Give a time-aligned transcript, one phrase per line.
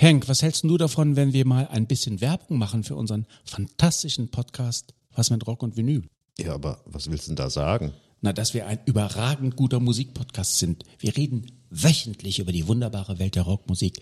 [0.00, 4.30] Henk, was hältst du davon, wenn wir mal ein bisschen Werbung machen für unseren fantastischen
[4.30, 6.08] Podcast Was mit Rock und Vinyl?
[6.38, 7.92] Ja, aber was willst du denn da sagen?
[8.22, 10.84] Na, dass wir ein überragend guter Musikpodcast sind.
[10.98, 14.00] Wir reden wöchentlich über die wunderbare Welt der Rockmusik,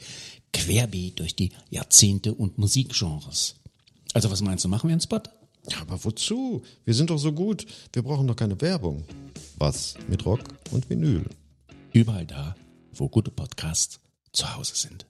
[0.53, 3.57] querbeet durch die Jahrzehnte und Musikgenres.
[4.15, 5.21] Also was meinst du, machen wir einen Spot?
[5.69, 6.63] Ja, aber wozu?
[6.85, 7.67] Wir sind doch so gut.
[7.93, 9.05] Wir brauchen doch keine Werbung.
[9.57, 10.41] Was mit Rock
[10.71, 11.25] und Vinyl?
[11.93, 12.55] Überall da,
[12.93, 13.99] wo gute Podcasts
[14.33, 15.07] zu Hause sind.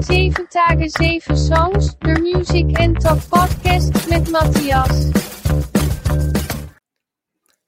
[0.00, 5.10] Zeven dagen, zeven songs, de Music and Talk Podcast mit Matthias.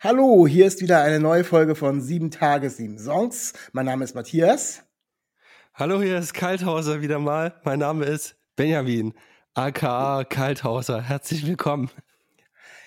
[0.01, 3.53] Hallo, hier ist wieder eine neue Folge von Sieben Tage, Sieben Songs.
[3.73, 4.83] Mein Name ist Matthias.
[5.75, 7.61] Hallo, hier ist Kalthauser wieder mal.
[7.65, 9.15] Mein Name ist Benjamin,
[9.55, 11.01] aka Kalthauser.
[11.03, 11.91] Herzlich willkommen.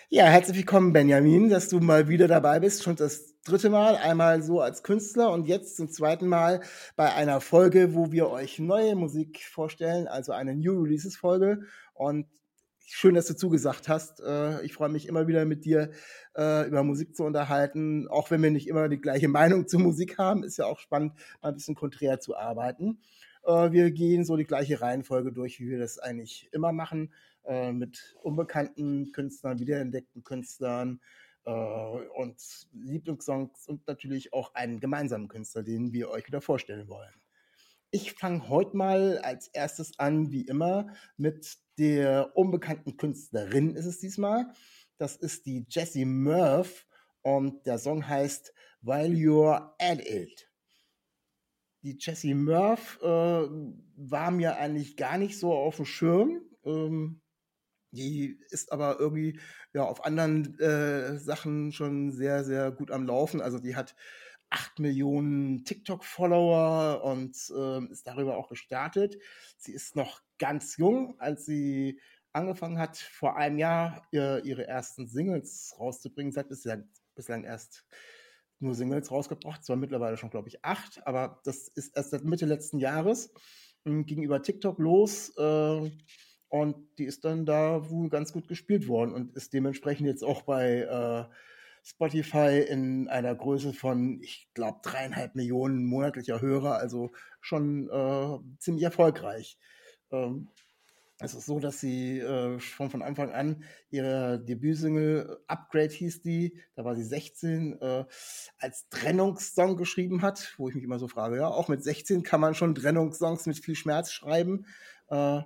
[0.09, 2.83] Ja, herzlich willkommen, Benjamin, dass du mal wieder dabei bist.
[2.83, 6.61] Schon das dritte Mal, einmal so als Künstler und jetzt zum zweiten Mal
[6.95, 11.61] bei einer Folge, wo wir euch neue Musik vorstellen, also eine New Releases Folge.
[11.93, 12.27] Und
[12.85, 14.19] schön, dass du zugesagt hast.
[14.19, 15.91] Äh, ich freue mich immer wieder mit dir
[16.35, 20.17] äh, über Musik zu unterhalten, auch wenn wir nicht immer die gleiche Meinung zur Musik
[20.17, 20.43] haben.
[20.43, 22.99] Ist ja auch spannend, mal ein bisschen konträr zu arbeiten.
[23.45, 27.13] Äh, wir gehen so die gleiche Reihenfolge durch, wie wir das eigentlich immer machen.
[27.71, 30.99] Mit unbekannten Künstlern, wiederentdeckten Künstlern
[31.47, 37.13] äh, und Lieblingssongs und natürlich auch einen gemeinsamen Künstler, den wir euch wieder vorstellen wollen.
[37.89, 43.99] Ich fange heute mal als erstes an, wie immer, mit der unbekannten Künstlerin ist es
[43.99, 44.51] diesmal.
[44.97, 46.85] Das ist die Jessie Murph
[47.21, 50.51] und der Song heißt While You're at It.
[51.83, 56.41] Die Jessie Murph äh, war mir eigentlich gar nicht so auf dem Schirm.
[56.65, 57.21] Ähm,
[57.97, 59.39] die ist aber irgendwie
[59.73, 63.41] ja auf anderen äh, Sachen schon sehr, sehr gut am Laufen.
[63.41, 63.95] Also die hat
[64.49, 69.17] acht Millionen TikTok-Follower und äh, ist darüber auch gestartet.
[69.57, 71.99] Sie ist noch ganz jung, als sie
[72.33, 76.31] angefangen hat, vor einem Jahr ihr, ihre ersten Singles rauszubringen.
[76.31, 77.85] Sie hat bislang, bislang erst
[78.59, 82.45] nur Singles rausgebracht, zwar mittlerweile schon, glaube ich, acht, aber das ist erst seit Mitte
[82.45, 83.33] letzten Jahres
[83.85, 85.35] äh, gegenüber TikTok los.
[85.37, 85.91] Äh,
[86.49, 90.43] und die ist dann da wohl ganz gut gespielt worden und ist dementsprechend jetzt auch
[90.43, 91.33] bei äh,
[91.83, 98.83] Spotify in einer Größe von, ich glaube, dreieinhalb Millionen monatlicher Hörer, also schon äh, ziemlich
[98.83, 99.57] erfolgreich.
[100.11, 100.49] Ähm,
[101.19, 106.59] es ist so, dass sie äh, schon von Anfang an ihre Debütsingle Upgrade hieß die,
[106.75, 108.05] da war sie 16, äh,
[108.59, 112.39] als Trennungssong geschrieben hat, wo ich mich immer so frage, ja, auch mit 16 kann
[112.39, 114.67] man schon Trennungssongs mit viel Schmerz schreiben.
[115.09, 115.41] Äh,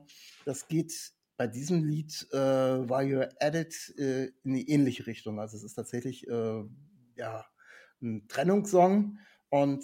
[0.46, 5.40] das geht bei diesem Lied äh, war Your Edit äh, in die ähnliche Richtung.
[5.40, 6.64] Also es ist tatsächlich äh,
[7.16, 7.46] ja
[8.02, 9.18] ein Trennungssong
[9.50, 9.84] und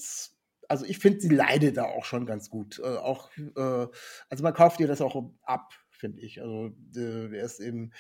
[0.69, 2.79] also ich finde, sie leidet da auch schon ganz gut.
[2.79, 3.88] Äh, auch äh,
[4.29, 6.41] also man kauft ihr das auch ab, finde ich.
[6.41, 7.91] Also äh, er ist eben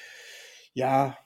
[0.77, 1.17] ja,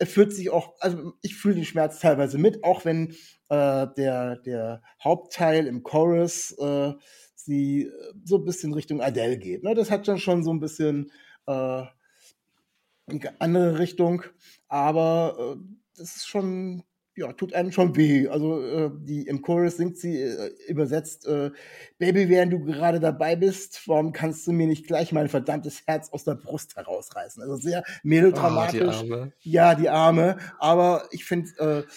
[0.00, 3.12] er fühlt sich auch, also ich fühle den Schmerz teilweise mit, auch wenn
[3.48, 6.92] äh, der, der Hauptteil im Chorus äh,
[7.46, 9.62] sie äh, so ein bisschen Richtung Adele geht.
[9.62, 9.74] Ne?
[9.74, 11.10] Das hat dann schon so ein bisschen
[11.46, 11.84] äh,
[13.08, 14.22] eine andere Richtung,
[14.68, 16.82] aber äh, das ist schon,
[17.14, 18.28] ja, tut einem schon weh.
[18.28, 21.50] Also äh, die im Chorus singt sie äh, übersetzt, äh,
[21.98, 26.10] Baby, während du gerade dabei bist, warum kannst du mir nicht gleich mein verdammtes Herz
[26.10, 27.42] aus der Brust herausreißen?
[27.42, 29.02] Also sehr melodramatisch.
[29.08, 29.50] Oh, die.
[29.50, 30.36] Ja, die Arme.
[30.58, 31.90] Aber ich finde, äh,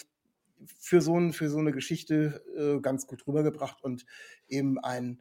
[0.80, 4.06] für so, ein, für so eine Geschichte äh, ganz gut rübergebracht und
[4.48, 5.20] eben ein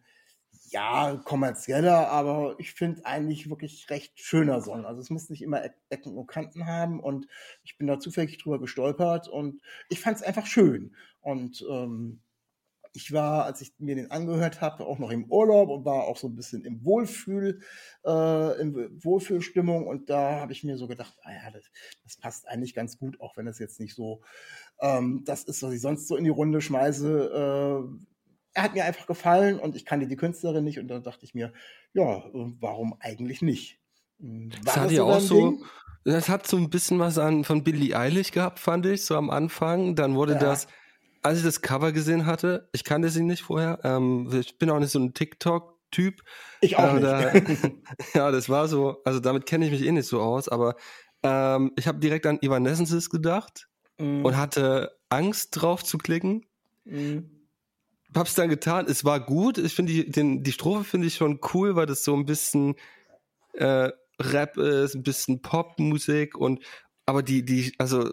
[0.71, 4.85] ja, kommerzieller, aber ich finde eigentlich wirklich recht schöner Song.
[4.85, 7.27] Also es muss nicht immer Ecken und Kanten haben und
[7.65, 10.95] ich bin da zufällig drüber gestolpert und ich fand es einfach schön.
[11.21, 12.21] Und ähm,
[12.93, 16.17] ich war, als ich mir den angehört habe, auch noch im Urlaub und war auch
[16.17, 17.61] so ein bisschen im Wohlfühl,
[18.05, 21.65] äh, in Wohlfühlstimmung und da habe ich mir so gedacht, ah ja, das,
[22.05, 24.23] das, passt eigentlich ganz gut, auch wenn es jetzt nicht so
[24.81, 27.85] ähm, das ist, was ich sonst so in die Runde schmeiße.
[27.85, 28.18] Äh,
[28.59, 31.33] er hat mir einfach gefallen und ich kannte die Künstlerin nicht und dann dachte ich
[31.33, 31.53] mir,
[31.93, 33.79] ja, warum eigentlich nicht?
[34.19, 35.65] Hm, war das hat ja auch so, Ding?
[36.05, 39.31] das hat so ein bisschen was an von Billie Eilish gehabt, fand ich, so am
[39.31, 39.95] Anfang.
[39.95, 40.41] Dann wurde ja.
[40.41, 40.67] das,
[41.23, 44.81] als ich das Cover gesehen hatte, ich kannte sie nicht vorher, ähm, ich bin auch
[44.81, 46.21] nicht so ein TikTok-Typ.
[46.61, 47.63] Ich auch äh, da, nicht.
[48.15, 50.75] ja, das war so, also damit kenne ich mich eh nicht so aus, aber
[51.23, 53.69] ähm, ich habe direkt an Evanescence gedacht
[53.99, 54.25] mm.
[54.25, 56.45] und hatte Angst drauf zu klicken.
[56.85, 57.38] Mm
[58.15, 58.87] hab's dann getan.
[58.89, 59.59] Es war gut.
[59.59, 62.75] Ich finde die, den, die Strophe finde ich schon cool, weil das so ein bisschen
[63.55, 63.91] äh,
[64.21, 66.65] Rap ist, ein bisschen Popmusik und
[67.07, 68.05] aber die, die, also,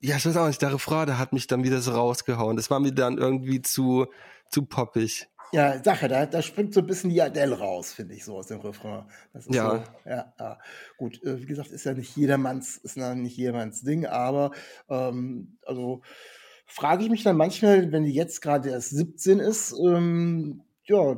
[0.00, 2.56] ja, ich weiß auch nicht, der Refrain, der hat mich dann wieder so rausgehauen.
[2.56, 4.06] Das war mir dann irgendwie zu,
[4.48, 5.26] zu poppig.
[5.52, 8.48] Ja, Sache, da, da springt so ein bisschen die Adele raus, finde ich, so aus
[8.48, 9.04] dem Refrain.
[9.32, 9.70] Das ist Ja.
[9.70, 10.58] So, ja, ja.
[10.98, 14.52] Gut, äh, wie gesagt, ist ja nicht jedermanns, ist ja nicht jedermanns Ding, aber
[14.88, 16.02] ähm, also
[16.66, 21.16] frage ich mich dann manchmal, wenn die jetzt gerade erst 17 ist, ähm, ja,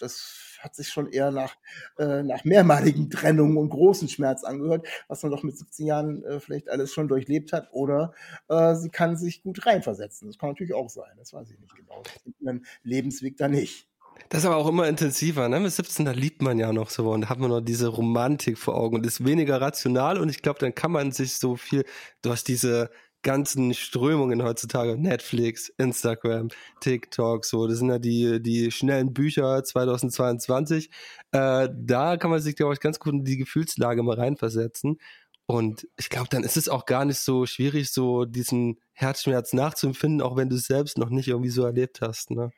[0.00, 1.54] das hat sich schon eher nach,
[1.98, 6.40] äh, nach mehrmaligen Trennungen und großen Schmerz angehört, was man doch mit 17 Jahren äh,
[6.40, 7.68] vielleicht alles schon durchlebt hat.
[7.72, 8.14] Oder
[8.48, 10.28] äh, sie kann sich gut reinversetzen.
[10.28, 11.12] Das kann natürlich auch sein.
[11.18, 12.02] Das weiß ich nicht genau.
[12.40, 13.88] Ihren Lebensweg da nicht.
[14.30, 15.60] Das ist aber auch immer intensiver, ne?
[15.60, 18.74] Mit 17, da liebt man ja noch so und hat man noch diese Romantik vor
[18.74, 21.84] Augen und ist weniger rational und ich glaube, dann kann man sich so viel
[22.22, 22.90] durch diese
[23.26, 26.48] ganzen Strömungen heutzutage, Netflix, Instagram,
[26.80, 30.90] TikTok, so, das sind ja die, die schnellen Bücher 2022,
[31.32, 34.98] äh, da kann man sich, glaube ich, ganz gut in die Gefühlslage mal reinversetzen
[35.46, 40.22] und ich glaube, dann ist es auch gar nicht so schwierig, so diesen Herzschmerz nachzuempfinden,
[40.22, 42.50] auch wenn du es selbst noch nicht irgendwie so erlebt hast, ne?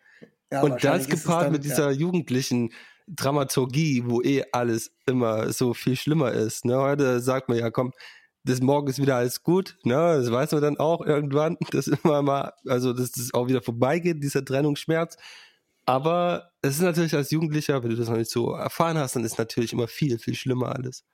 [0.52, 1.70] Ja, und das gepaart dann- mit ja.
[1.70, 2.72] dieser jugendlichen
[3.06, 6.66] Dramaturgie, wo eh alles immer so viel schlimmer ist.
[6.66, 6.76] Ne?
[6.76, 7.92] Heute sagt man ja, komm,
[8.44, 9.94] das morgen ist wieder alles gut, ne?
[9.94, 14.22] Das weiß man dann auch irgendwann, dass immer mal, also dass das auch wieder vorbeigeht,
[14.22, 15.16] dieser Trennungsschmerz.
[15.86, 19.24] Aber es ist natürlich als Jugendlicher, wenn du das noch nicht so erfahren hast, dann
[19.24, 21.04] ist natürlich immer viel, viel schlimmer alles.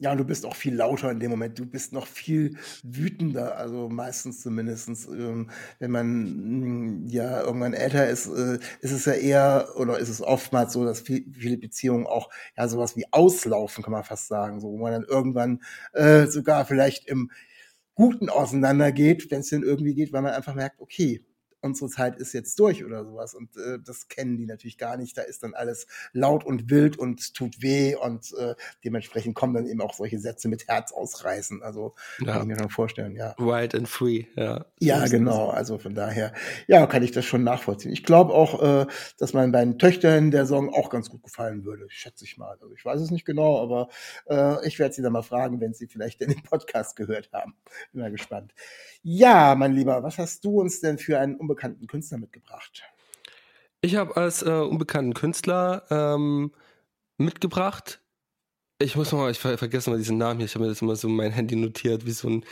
[0.00, 1.58] Ja, und du bist auch viel lauter in dem Moment.
[1.58, 5.50] Du bist noch viel wütender, also meistens zumindestens, ähm,
[5.80, 10.22] wenn man mh, ja irgendwann älter ist, äh, ist es ja eher oder ist es
[10.22, 14.60] oftmals so, dass viel, viele Beziehungen auch ja sowas wie auslaufen, kann man fast sagen,
[14.60, 15.62] so wo man dann irgendwann
[15.94, 17.30] äh, sogar vielleicht im
[17.94, 21.24] Guten auseinandergeht, wenn es denn irgendwie geht, weil man einfach merkt, okay,
[21.60, 23.34] unsere Zeit ist jetzt durch oder sowas.
[23.34, 25.16] Und äh, das kennen die natürlich gar nicht.
[25.18, 29.66] Da ist dann alles laut und wild und tut weh und äh, dementsprechend kommen dann
[29.66, 31.62] eben auch solche Sätze mit Herz ausreißen.
[31.62, 32.32] Also Ja.
[32.32, 33.34] kann ich mir schon vorstellen, ja.
[33.38, 34.66] Wild and free, ja.
[34.80, 35.48] Ja, genau.
[35.48, 36.32] Also von daher,
[36.66, 37.92] ja, kann ich das schon nachvollziehen.
[37.92, 38.86] Ich glaube auch, äh,
[39.18, 42.56] dass meinen beiden Töchtern der Song auch ganz gut gefallen würde, schätze ich mal.
[42.60, 43.88] Also ich weiß es nicht genau, aber
[44.28, 47.54] äh, ich werde sie dann mal fragen, wenn sie vielleicht den Podcast gehört haben.
[47.92, 48.52] Bin mal gespannt.
[49.02, 52.82] Ja, mein Lieber, was hast du uns denn für einen unbekannten Künstler mitgebracht?
[53.80, 56.52] Ich habe als äh, unbekannten Künstler ähm,
[57.16, 58.02] mitgebracht.
[58.78, 60.46] Ich muss mal, ich ver vergesse mal diesen Namen hier.
[60.46, 62.44] Ich habe mir das immer so in mein Handy notiert, wie so ein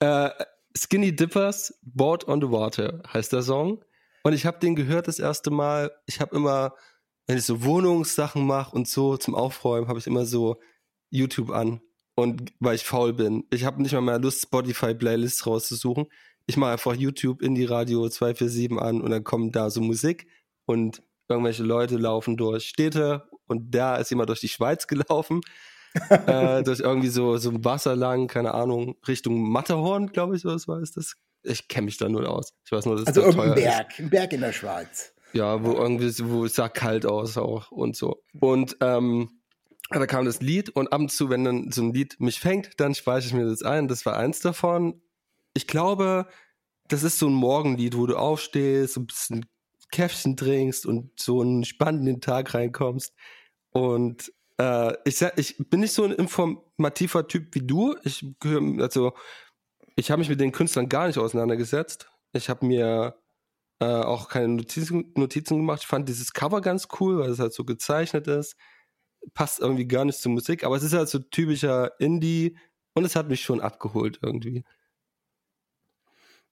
[0.00, 0.30] äh,
[0.76, 3.84] Skinny Dippers Board on the Water heißt der Song.
[4.22, 5.92] Und ich habe den gehört das erste Mal.
[6.06, 6.74] Ich habe immer,
[7.26, 10.60] wenn ich so Wohnungssachen mache und so zum Aufräumen, habe ich immer so
[11.10, 11.80] YouTube an.
[12.14, 13.44] Und weil ich faul bin.
[13.50, 16.06] Ich habe nicht mal mehr Lust, Spotify-Playlists rauszusuchen.
[16.48, 20.26] Ich mache einfach YouTube in die Radio 247 an und dann kommt da so Musik
[20.64, 25.42] und irgendwelche Leute laufen durch Städte und da ist jemand durch die Schweiz gelaufen,
[26.08, 30.78] äh, durch irgendwie so, so Wasser lang, keine Ahnung, Richtung Matterhorn, glaube ich, was war
[30.78, 31.16] es das?
[31.42, 32.54] Ich kenne mich da null aus.
[32.64, 33.64] Ich weiß nur, dass Also irgendein teuer ist.
[33.64, 35.12] Berg, ein Berg in der Schweiz.
[35.34, 38.22] Ja, wo irgendwie, wo es sah kalt aus auch und so.
[38.40, 39.42] Und ähm,
[39.90, 42.80] da kam das Lied und ab und zu, wenn dann so ein Lied mich fängt,
[42.80, 43.86] dann speichere ich mir das ein.
[43.86, 45.02] Das war eins davon.
[45.54, 46.28] Ich glaube,
[46.88, 49.46] das ist so ein Morgenlied, wo du aufstehst, ein bisschen
[49.90, 53.14] Käffchen trinkst und so einen spannenden Tag reinkommst.
[53.70, 57.96] Und äh, ich, ich bin nicht so ein informativer Typ wie du.
[58.04, 58.24] Ich
[58.80, 59.12] also
[59.96, 62.10] ich habe mich mit den Künstlern gar nicht auseinandergesetzt.
[62.32, 63.16] Ich habe mir
[63.80, 65.80] äh, auch keine Notizen, Notizen gemacht.
[65.82, 68.56] Ich fand dieses Cover ganz cool, weil es halt so gezeichnet ist.
[69.34, 72.56] Passt irgendwie gar nicht zur Musik, aber es ist halt so typischer Indie
[72.94, 74.64] und es hat mich schon abgeholt irgendwie.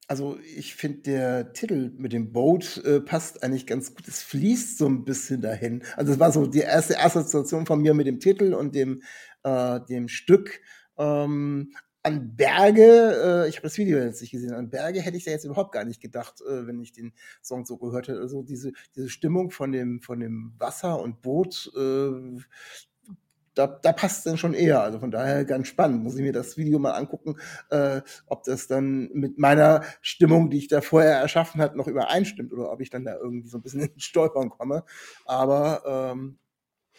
[0.09, 4.07] Also ich finde, der Titel mit dem Boot äh, passt eigentlich ganz gut.
[4.07, 5.83] Es fließt so ein bisschen dahin.
[5.97, 9.03] Also es war so die erste Assoziation von mir mit dem Titel und dem,
[9.43, 10.61] äh, dem Stück.
[10.97, 11.73] Ähm,
[12.05, 15.33] an Berge, äh, ich habe das Video jetzt nicht gesehen, an Berge hätte ich da
[15.33, 18.21] jetzt überhaupt gar nicht gedacht, äh, wenn ich den Song so gehört hätte.
[18.21, 22.41] Also diese, diese Stimmung von dem, von dem Wasser und Boot, äh,
[23.57, 24.83] da, da passt es dann schon eher.
[24.83, 26.05] Also von daher ganz spannend.
[26.05, 27.37] Muss ich mir das Video mal angucken,
[27.71, 32.53] äh, ob das dann mit meiner Stimmung, die ich da vorher erschaffen hat, noch übereinstimmt
[32.53, 34.85] oder ob ich dann da irgendwie so ein bisschen in Stolpern komme.
[35.25, 36.39] Aber ähm,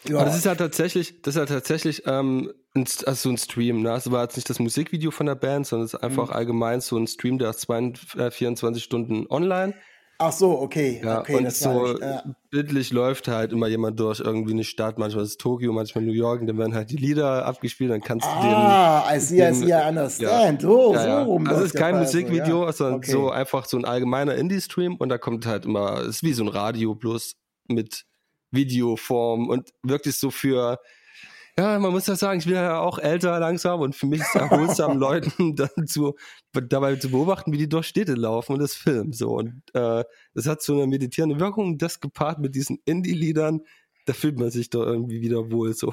[0.04, 3.36] ja, Aber das ist ja tatsächlich, das ist ja tatsächlich ähm, ein, also so ein
[3.38, 3.92] Stream, ne?
[3.92, 6.34] Also war jetzt nicht das Musikvideo von der Band, sondern es ist einfach Mhm.
[6.34, 9.74] allgemein so ein Stream, der ist zwei, äh, 24 Stunden online.
[10.18, 12.22] Ach so, okay, Ja, okay, und so nicht, ja.
[12.50, 16.12] bildlich läuft halt immer jemand durch irgendwie eine Stadt, manchmal ist es Tokio, manchmal New
[16.12, 19.36] York, und dann werden halt die Lieder abgespielt, dann kannst du den Ah, I see,
[19.36, 20.62] I den- see, I understand.
[20.62, 20.68] Ja,
[21.06, 21.24] ja.
[21.24, 21.46] so rum.
[21.46, 22.72] Also es ist kein Musikvideo, ja.
[22.72, 23.10] sondern Okay.
[23.12, 26.42] so einfach so ein allgemeiner Indie-Stream und da kommt halt immer, es ist wie so
[26.42, 27.36] ein Radio plus
[27.68, 28.04] mit
[28.50, 30.78] Videoform und wirklich so für,
[31.58, 34.28] ja, man muss ja sagen, ich bin ja auch älter langsam und für mich ist
[34.28, 36.14] es erholsam, Leuten dann zu,
[36.52, 39.30] dabei zu beobachten, wie die durch Städte laufen und das Film so.
[39.36, 43.62] Und äh, das hat so eine meditierende Wirkung, das gepaart mit diesen Indie-Liedern,
[44.06, 45.92] da fühlt man sich doch irgendwie wieder wohl so.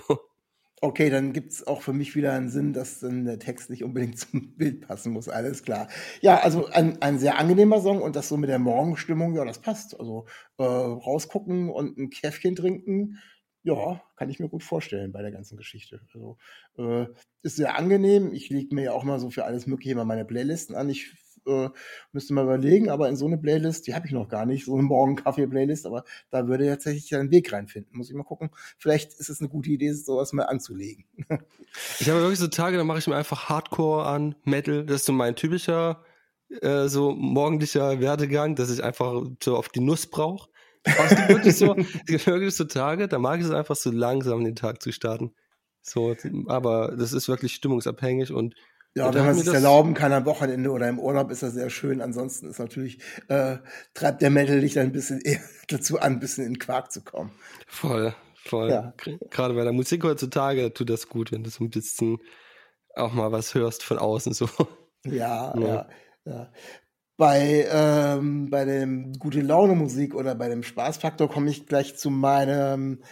[0.82, 4.20] Okay, dann gibt's auch für mich wieder einen Sinn, dass dann der Text nicht unbedingt
[4.20, 5.88] zum Bild passen muss, alles klar.
[6.22, 9.60] Ja, also ein, ein sehr angenehmer Song und das so mit der Morgenstimmung, ja, das
[9.60, 10.00] passt.
[10.00, 13.18] Also äh, rausgucken und ein Käffchen trinken,
[13.66, 16.00] ja, kann ich mir gut vorstellen bei der ganzen Geschichte.
[16.06, 16.38] Also
[16.78, 17.08] äh,
[17.42, 18.32] ist sehr angenehm.
[18.32, 20.88] Ich lege mir ja auch mal so für alles Mögliche immer meine Playlisten an.
[20.88, 21.16] Ich
[21.48, 21.70] äh,
[22.12, 24.74] müsste mal überlegen, aber in so eine Playlist, die habe ich noch gar nicht, so
[24.74, 27.98] eine Morgen-Kaffee-Playlist, aber da würde tatsächlich einen Weg reinfinden.
[27.98, 28.52] Muss ich mal gucken.
[28.78, 31.06] Vielleicht ist es eine gute Idee, sowas mal anzulegen.
[32.00, 34.86] ich habe wirklich so Tage, da mache ich mir einfach Hardcore an, Metal.
[34.86, 36.04] Das ist so mein typischer,
[36.62, 40.50] äh, so morgendlicher Werdegang, dass ich einfach so auf die Nuss brauche.
[40.86, 43.75] Aber es gibt wirklich so, es gibt wirklich so Tage, da mag ich es einfach
[43.75, 45.34] so langsam den Tag zu starten.
[45.82, 46.15] So,
[46.48, 48.56] aber das ist wirklich stimmungsabhängig und
[48.98, 52.01] ja, wenn man sich erlauben kann am Wochenende oder im Urlaub, ist das sehr schön.
[52.01, 53.58] Ansonsten ist natürlich, äh,
[53.94, 57.04] treibt der Metal dich dann ein bisschen eher dazu an, ein bisschen in Quark zu
[57.04, 57.32] kommen.
[57.68, 58.70] Voll, voll.
[58.70, 58.94] Ja.
[59.30, 62.20] Gerade bei der Musik heutzutage tut das gut, wenn du so ein bisschen
[62.96, 64.48] auch mal was hörst von außen so.
[65.04, 65.89] Ja, ja, ja.
[66.24, 66.51] ja.
[67.18, 72.10] Bei, ähm, bei dem gute Laune Musik oder bei dem Spaßfaktor komme ich gleich zu
[72.10, 73.04] meinem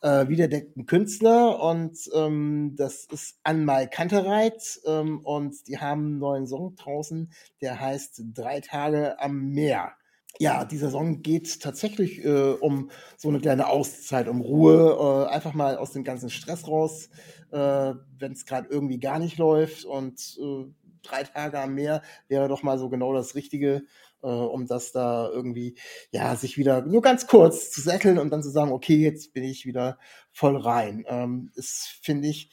[0.00, 6.46] äh, wiederdeckten Künstler und ähm, das ist Anmal Kantereit ähm, und die haben einen neuen
[6.48, 9.92] Song draußen, der heißt Drei Tage am Meer.
[10.40, 15.54] Ja, dieser Song geht tatsächlich äh, um so eine kleine Auszeit, um Ruhe, äh, einfach
[15.54, 17.10] mal aus dem ganzen Stress raus,
[17.52, 20.64] äh, wenn es gerade irgendwie gar nicht läuft und äh,
[21.02, 23.84] drei Tage am Meer wäre doch mal so genau das Richtige
[24.22, 25.76] äh, um das da irgendwie,
[26.10, 29.44] ja, sich wieder nur ganz kurz zu setteln und dann zu sagen, okay, jetzt bin
[29.44, 29.98] ich wieder
[30.30, 31.04] voll rein.
[31.08, 32.50] Ähm, ist, finde ich,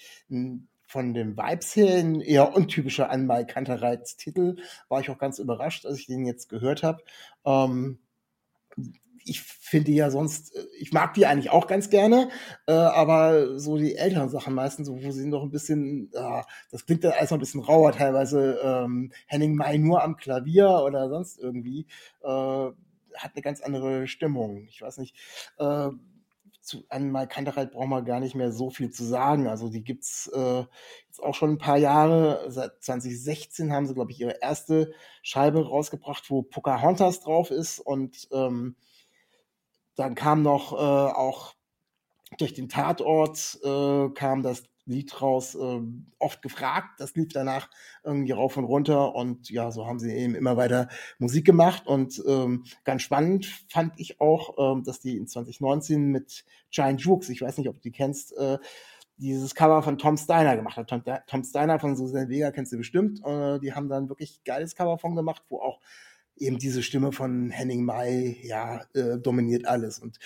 [0.88, 4.58] von den Vibes her ein eher untypischer Anmal Kantereits Titel.
[4.90, 7.04] War ich auch ganz überrascht, als ich den jetzt gehört habe.
[7.46, 8.00] Ähm,
[9.30, 12.30] ich finde ja sonst, äh, ich mag die eigentlich auch ganz gerne,
[12.68, 17.04] äh, aber so die älteren Sachen meistens, wo sie noch ein bisschen, äh, das klingt
[17.04, 21.40] dann alles noch ein bisschen rauer teilweise, ähm, Henning Mai nur am Klavier oder sonst
[21.40, 21.88] irgendwie,
[22.24, 24.66] äh, hat eine ganz andere Stimmung.
[24.70, 25.16] Ich weiß nicht,
[25.58, 25.90] äh,
[26.62, 29.48] zu Anmal Kantereit braucht man gar nicht mehr so viel zu sagen.
[29.48, 30.66] Also die gibt's äh,
[31.08, 32.46] jetzt auch schon ein paar Jahre.
[32.50, 34.94] Seit 2016 haben sie, glaube ich, ihre erste
[35.24, 38.76] Scheibe rausgebracht, wo Pocahontas drauf ist und ähm,
[39.96, 41.56] dann kam noch äh, auch
[42.38, 45.82] durch den Tatort äh, kam das Lied raus, äh,
[46.18, 47.00] oft gefragt.
[47.00, 47.70] Das lief danach
[48.04, 52.22] irgendwie rauf und runter und ja, so haben sie eben immer weiter Musik gemacht und
[52.28, 57.42] ähm, ganz spannend fand ich auch, ähm, dass die in 2019 mit Giant Jukes, ich
[57.42, 58.58] weiß nicht, ob du die kennst, äh,
[59.18, 60.90] dieses Cover von Tom Steiner gemacht hat.
[60.90, 63.22] Tom, Tom Steiner von Susan Vega kennst du bestimmt.
[63.26, 65.80] Äh, die haben dann wirklich geiles Cover von gemacht, wo auch
[66.40, 70.00] eben diese Stimme von Henning Mai, ja, äh, dominiert alles.
[70.00, 70.20] Und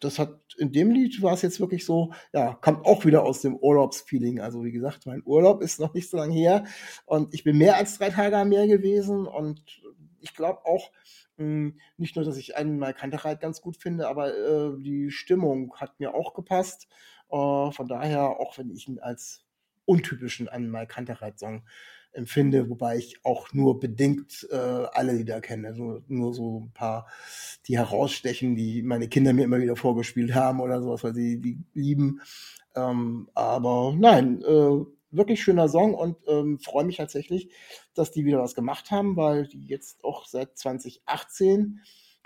[0.00, 3.42] das hat in dem Lied war es jetzt wirklich so, ja, kommt auch wieder aus
[3.42, 4.40] dem Urlaubsfeeling.
[4.40, 6.64] Also wie gesagt, mein Urlaub ist noch nicht so lange her
[7.06, 9.62] und ich bin mehr als drei Tage am Meer gewesen und
[10.20, 10.90] ich glaube auch,
[11.36, 15.74] hm, nicht nur, dass ich einen Mal Kantereit ganz gut finde, aber äh, die Stimmung
[15.76, 16.88] hat mir auch gepasst.
[17.30, 19.44] Äh, von daher, auch wenn ich ihn als
[19.86, 21.62] untypischen Einmal Kantereit-Song
[22.12, 25.68] empfinde, wobei ich auch nur bedingt äh, alle Lieder kenne.
[25.68, 27.06] Also nur so ein paar,
[27.66, 31.58] die herausstechen, die meine Kinder mir immer wieder vorgespielt haben oder sowas, weil sie die
[31.74, 32.20] lieben.
[32.74, 37.50] Ähm, aber nein, äh, wirklich schöner Song und ähm, freue mich tatsächlich,
[37.94, 41.80] dass die wieder was gemacht haben, weil die jetzt auch seit 2018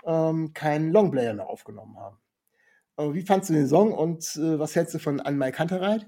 [0.05, 2.17] ähm, keinen Longplayer mehr aufgenommen haben.
[2.95, 6.07] Aber wie fandst du den Song und äh, was hältst du von An My Kantereit?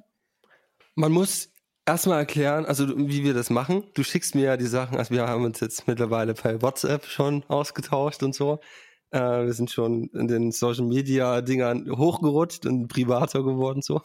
[0.95, 1.51] Man muss
[1.87, 3.83] erstmal erklären, also wie wir das machen.
[3.93, 7.43] Du schickst mir ja die Sachen, also wir haben uns jetzt mittlerweile per WhatsApp schon
[7.47, 8.59] ausgetauscht und so.
[9.11, 14.01] Äh, wir sind schon in den Social Media Dingern hochgerutscht und privater geworden so.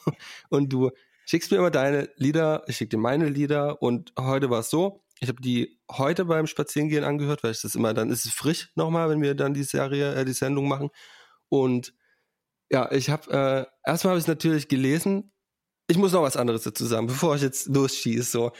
[0.48, 0.90] Und du
[1.26, 5.02] schickst mir immer deine Lieder, ich schick dir meine Lieder und heute war es so,
[5.20, 8.70] ich habe die heute beim Spazierengehen angehört, weil ich das immer, dann ist es frisch
[8.76, 10.90] nochmal, wenn wir dann die Serie, äh, die Sendung machen.
[11.48, 11.94] Und
[12.70, 15.32] ja, ich habe äh, erstmal habe ich natürlich gelesen
[15.92, 18.22] ich muss noch was anderes dazu sagen, bevor ich jetzt losschieße.
[18.30, 18.52] So.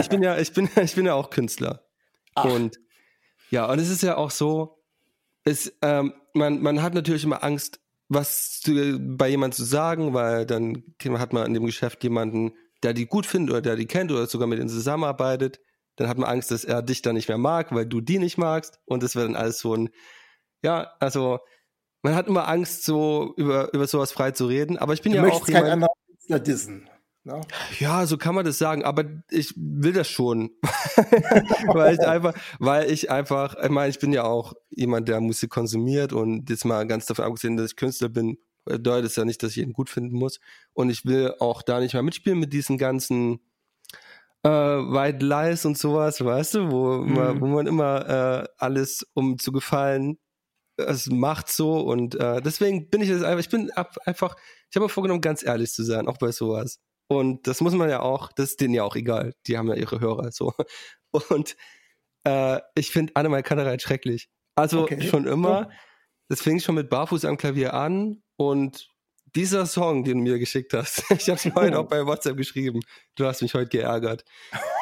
[0.00, 1.84] Ich bin ja, ich bin, ich bin ja auch Künstler.
[2.34, 2.46] Ach.
[2.46, 2.80] Und
[3.50, 4.82] ja, und es ist ja auch so,
[5.44, 10.46] es, ähm, man, man hat natürlich immer Angst, was zu, bei jemandem zu sagen, weil
[10.46, 10.82] dann
[11.18, 12.52] hat man in dem Geschäft jemanden,
[12.82, 15.60] der die gut findet oder der die kennt oder sogar mit denen zusammenarbeitet.
[15.96, 18.38] Dann hat man Angst, dass er dich dann nicht mehr mag, weil du die nicht
[18.38, 18.80] magst.
[18.86, 19.90] Und das wird dann alles so ein,
[20.62, 21.40] ja, also
[22.00, 24.78] man hat immer Angst, so über, über sowas frei zu reden.
[24.78, 25.86] Aber ich bin du ja auch jemand,
[26.22, 26.88] Künstler dissen.
[27.24, 27.40] Ne?
[27.78, 30.50] Ja, so kann man das sagen, aber ich will das schon.
[31.68, 35.50] weil ich einfach, weil ich einfach, ich meine, ich bin ja auch jemand, der Musik
[35.50, 39.42] konsumiert und jetzt mal ganz davon abgesehen, dass ich Künstler bin, bedeutet es ja nicht,
[39.42, 40.40] dass ich ihn gut finden muss.
[40.72, 43.38] Und ich will auch da nicht mal mitspielen mit diesen ganzen
[44.42, 47.14] äh, White Lies und sowas, weißt du, wo, Mhm.
[47.14, 50.18] man, wo man immer äh, alles, um zu gefallen,
[50.76, 54.34] es macht so und äh, deswegen bin ich jetzt einfach, ich bin ab, einfach,
[54.72, 56.80] ich habe mir vorgenommen, ganz ehrlich zu sein, auch bei sowas.
[57.08, 59.74] Und das muss man ja auch, das ist denen ja auch egal, die haben ja
[59.74, 60.54] ihre Hörer so.
[61.28, 61.56] Und
[62.24, 64.30] äh, ich finde Annemal Kantereit schrecklich.
[64.54, 65.02] Also Okay.
[65.02, 65.68] schon immer.
[66.28, 68.88] Das fing schon mit Barfuß am Klavier an und
[69.34, 71.80] dieser Song, den du mir geschickt hast, ich habe es heute Oh.
[71.82, 72.80] auch bei WhatsApp geschrieben.
[73.16, 74.24] Du hast mich heute geärgert.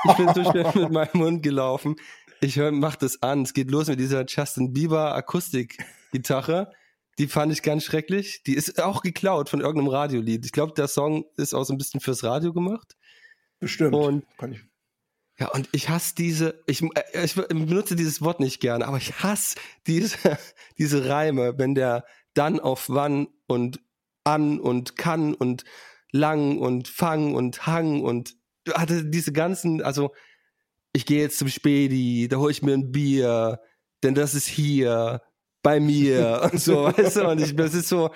[0.09, 1.97] Ich bin so schnell mit meinem Mund gelaufen.
[2.41, 3.43] Ich hör, mach das an.
[3.43, 6.73] Es geht los mit dieser Justin Bieber Akustikgitarre.
[7.19, 8.43] Die fand ich ganz schrecklich.
[8.45, 10.45] Die ist auch geklaut von irgendeinem Radiolied.
[10.45, 12.97] Ich glaube, der Song ist auch so ein bisschen fürs Radio gemacht.
[13.59, 13.95] Bestimmt.
[13.95, 14.61] Und Kann ich.
[15.39, 19.23] ja, und ich hasse diese, ich, äh, ich benutze dieses Wort nicht gerne, aber ich
[19.23, 20.17] hasse diese,
[20.79, 23.81] diese Reime, wenn der dann auf wann und
[24.25, 25.65] an und kann und
[26.13, 28.37] lang und fang und hang und
[28.73, 30.13] hatte diese ganzen, also
[30.93, 33.61] ich gehe jetzt zum Spedi, da hole ich mir ein Bier,
[34.03, 35.23] denn das ist hier
[35.63, 38.11] bei mir und so, weißt du, und ich, das ist so,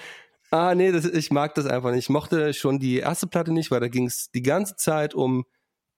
[0.50, 2.04] ah nee, das, ich mag das einfach nicht.
[2.04, 5.44] Ich mochte schon die erste Platte nicht, weil da ging es die ganze Zeit um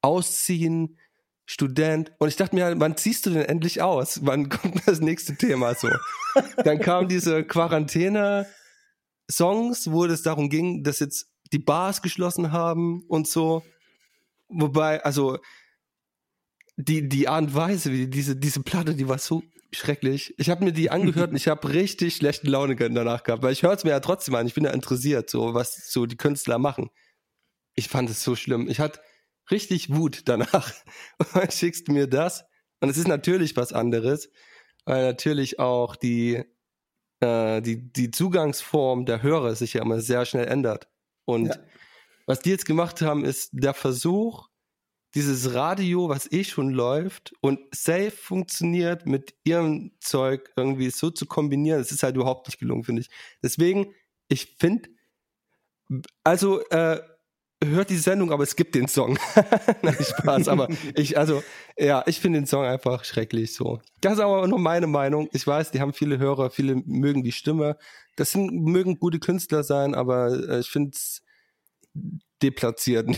[0.03, 0.99] Ausziehen,
[1.47, 2.12] Student.
[2.19, 4.21] Und ich dachte mir, wann ziehst du denn endlich aus?
[4.25, 5.88] Wann kommt das nächste Thema so?
[6.65, 13.29] Dann kamen diese Quarantäne-Songs, wo es darum ging, dass jetzt die Bars geschlossen haben und
[13.29, 13.62] so.
[14.49, 15.38] Wobei, also
[16.76, 19.43] die, die Art und Weise, wie diese, diese Platte, die war so
[19.73, 20.35] schrecklich.
[20.39, 23.63] Ich habe mir die angehört und ich habe richtig schlechte Laune danach gehabt, weil ich
[23.63, 24.47] höre es mir ja trotzdem an.
[24.47, 26.91] Ich bin ja interessiert, so was so die Künstler machen.
[27.75, 28.69] Ich fand es so schlimm.
[28.69, 29.01] Ich hatte
[29.51, 30.73] richtig Wut danach.
[31.19, 32.45] Und dann schickst du mir das.
[32.81, 34.31] Und es ist natürlich was anderes,
[34.85, 36.43] weil natürlich auch die,
[37.21, 40.89] äh, die, die Zugangsform der Hörer sich ja immer sehr schnell ändert.
[41.25, 41.57] Und Ja.
[42.27, 44.49] was die jetzt gemacht haben, ist der Versuch,
[45.17, 51.25] dieses Radio, was eh schon läuft und safe funktioniert, mit ihrem Zeug irgendwie so zu
[51.25, 51.79] kombinieren.
[51.79, 53.09] Das ist halt überhaupt nicht gelungen, finde ich.
[53.43, 53.95] Deswegen,
[54.29, 54.91] ich finde,
[56.23, 57.00] also, äh,
[57.65, 59.19] hört die Sendung, aber es gibt den Song.
[59.83, 61.43] Nein, Spaß, aber ich, also,
[61.79, 63.81] ja, ich finde den Song einfach schrecklich so.
[64.02, 65.31] Das ist aber nur meine Meinung.
[65.33, 67.79] Ich weiß, die haben viele Hörer, viele mögen die Stimme.
[68.17, 71.23] Das sind, mögen gute Künstler sein, aber äh, ich finde es
[72.43, 73.09] deplatziert.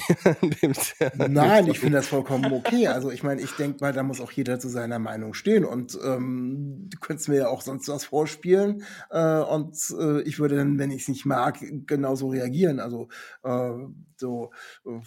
[1.16, 2.86] Nein, ich finde das vollkommen okay.
[2.86, 5.64] Also ich meine, ich denke mal, da muss auch jeder zu seiner Meinung stehen.
[5.64, 8.84] Und ähm, du könntest mir ja auch sonst was vorspielen.
[9.10, 12.80] Äh, und äh, ich würde dann, wenn ich es nicht mag, genauso reagieren.
[12.80, 13.08] Also
[13.42, 13.72] äh,
[14.16, 14.52] so.
[14.86, 15.00] Äh,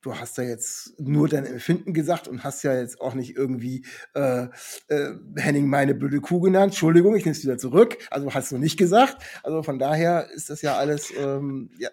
[0.00, 3.84] Du hast ja jetzt nur dein Empfinden gesagt und hast ja jetzt auch nicht irgendwie
[4.14, 4.46] äh,
[4.86, 6.72] äh, Henning meine blöde Kuh genannt.
[6.72, 7.98] Entschuldigung, ich nehme es wieder zurück.
[8.08, 9.24] Also hast du nicht gesagt.
[9.42, 11.90] Also von daher ist das ja alles ähm, ja,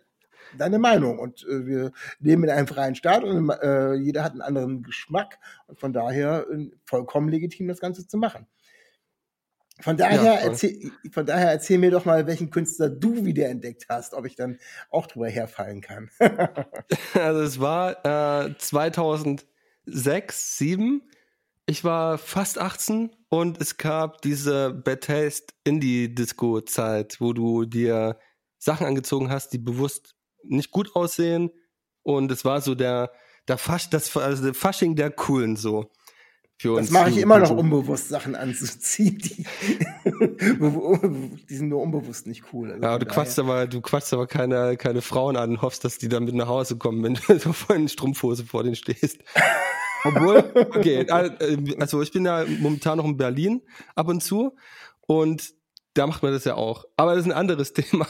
[0.58, 1.20] deine Meinung.
[1.20, 5.38] Und äh, wir leben in einem freien Staat und äh, jeder hat einen anderen Geschmack.
[5.68, 8.48] Und von daher äh, vollkommen legitim, das Ganze zu machen.
[9.82, 14.14] Von daher, Ja, erzähl, von daher erzähl mir doch mal, welchen Künstler du wiederentdeckt hast,
[14.14, 14.58] ob ich dann
[14.90, 16.10] auch drüber herfallen kann.
[17.14, 19.46] Also es war äh, 2006,
[19.86, 21.02] 2007.
[21.68, 28.20] Ich war fast 18 und es gab diese Bad Taste Indie-Disco-Zeit, wo du dir
[28.60, 30.16] Sachen angezogen hast, die bewusst
[30.48, 31.52] nicht gut aussehen.
[32.04, 33.12] Und es war so der,
[33.48, 35.92] der Fasch, das also der Fasching der Coolen so.
[36.58, 39.46] Für uns Das mache ich immer noch, unbewusst Sachen anzuziehen, die,
[41.50, 42.72] die sind nur unbewusst nicht cool.
[42.72, 45.98] Also Ja, du quatschst aber, du quatschst aber keine, keine Frauen an und hoffst, dass
[45.98, 49.20] die dann mit nach Hause kommen, wenn du so vor in Strumpfhose vor denen stehst.
[50.06, 53.62] Obwohl, okay, äh, also ich bin ja momentan noch in Berlin
[53.96, 54.56] ab und zu
[55.08, 55.55] und
[55.96, 56.86] da macht man das ja auch.
[56.98, 58.06] Aber das ist ein anderes Thema,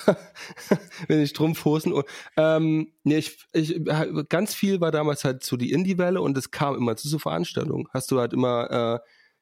[1.07, 3.79] wenn ich Strumpfhosen und ähm, nee, ich, ich
[4.27, 7.87] ganz viel war damals halt so die Indie-Welle und es kam immer zu so Veranstaltungen.
[7.93, 8.99] Hast du halt immer äh,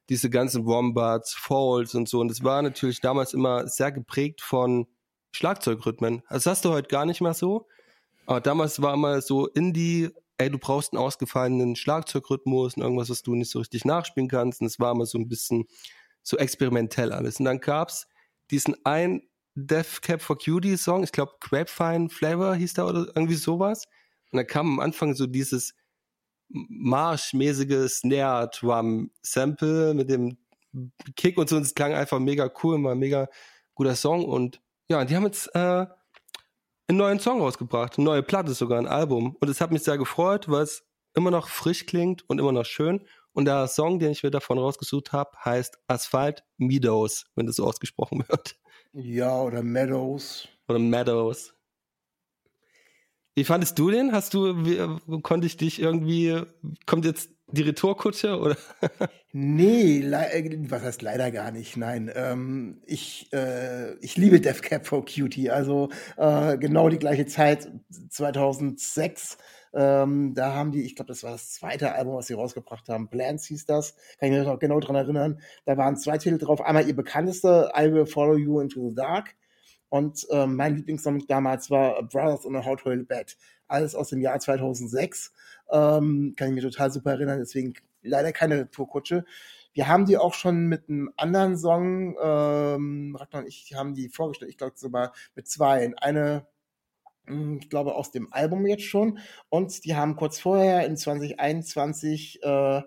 [0.10, 4.88] diese ganzen Wombats, Falls und so und es war natürlich damals immer sehr geprägt von
[5.32, 6.22] Schlagzeugrhythmen.
[6.30, 7.68] Das hast du heute gar nicht mehr so.
[8.26, 13.24] Aber damals war immer so Indie, ey, du brauchst einen ausgefallenen Schlagzeugrhythmus und irgendwas, was
[13.24, 14.62] du nicht so richtig nachspielen kannst.
[14.62, 15.66] Und es war immer so ein bisschen
[16.22, 17.40] so experimentell alles.
[17.40, 18.08] Und dann gab's
[18.54, 19.24] diesen ein
[19.56, 23.86] Death Cap for Cutie Song, ich glaube Grapevine Flavor hieß der oder irgendwie sowas.
[24.32, 25.76] Und da kam am Anfang so dieses
[26.50, 30.38] marschmäßige Snare Drum Sample mit dem
[31.16, 31.58] Kick und so.
[31.58, 33.28] Und es klang einfach mega cool, ein mega
[33.76, 34.26] guter Song.
[34.26, 35.86] Und ja, die haben jetzt äh,
[36.88, 39.36] einen neuen Song rausgebracht, eine neue Platte sogar, ein Album.
[39.39, 40.84] Und es hat mich sehr gefreut, weil es
[41.16, 43.06] immer noch frisch klingt und immer noch schön.
[43.34, 47.65] Und der Song, den ich mir davon rausgesucht habe, heißt Asphalt Meadows, wenn das so
[47.65, 48.56] ausgesprochen wird.
[48.93, 50.48] Ja, oder Meadows.
[50.67, 51.54] Oder Meadows.
[53.36, 54.12] Wie fandest du den?
[54.12, 56.43] Hast du, wie, konnte ich dich irgendwie,
[56.86, 58.58] kommt jetzt die Retourkutsche oder?
[59.32, 61.76] nee, äh, was heißt leider gar nicht.
[61.76, 65.50] Nein, ähm, ich, äh, ich liebe Death Cap for Cutie.
[65.50, 67.72] Also äh, genau die gleiche Zeit,
[68.10, 69.38] 2006.
[69.74, 73.10] Ähm, da haben die, ich glaube, das war das zweite Album, was sie rausgebracht haben.
[73.10, 73.96] Plans hieß das.
[74.20, 75.42] Kann ich mich noch genau dran erinnern.
[75.66, 76.62] Da waren zwei Titel drauf.
[76.62, 79.36] Einmal ihr bekanntester, I Will Follow You Into the Dark.
[79.90, 83.38] Und ähm, mein Lieblingssong damals war Brothers on a Hot Oil Bed.
[83.68, 85.34] Alles aus dem Jahr 2006.
[85.72, 87.40] Ähm, kann ich mir total super erinnern.
[87.40, 89.26] Deswegen leider keine Tourkutsche.
[89.74, 94.10] Wir haben die auch schon mit einem anderen Song, ähm, Ragnar und ich haben die
[94.10, 94.52] vorgestellt.
[94.52, 95.92] Ich glaube sogar mit zwei.
[95.98, 96.46] Eine
[97.28, 99.20] ich glaube, aus dem Album jetzt schon.
[99.50, 102.82] Und die haben kurz vorher in 2021 äh,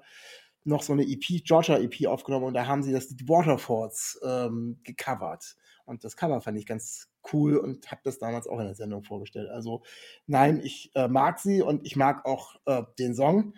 [0.65, 4.81] noch so eine EP, Georgia EP aufgenommen und da haben sie das Lied Waterfalls ähm,
[4.83, 5.57] gecovert.
[5.85, 9.05] Und das Cover fand ich ganz cool und habe das damals auch in der Sendung
[9.05, 9.49] vorgestellt.
[9.49, 9.83] Also
[10.27, 13.55] nein, ich äh, mag sie und ich mag auch äh, den Song.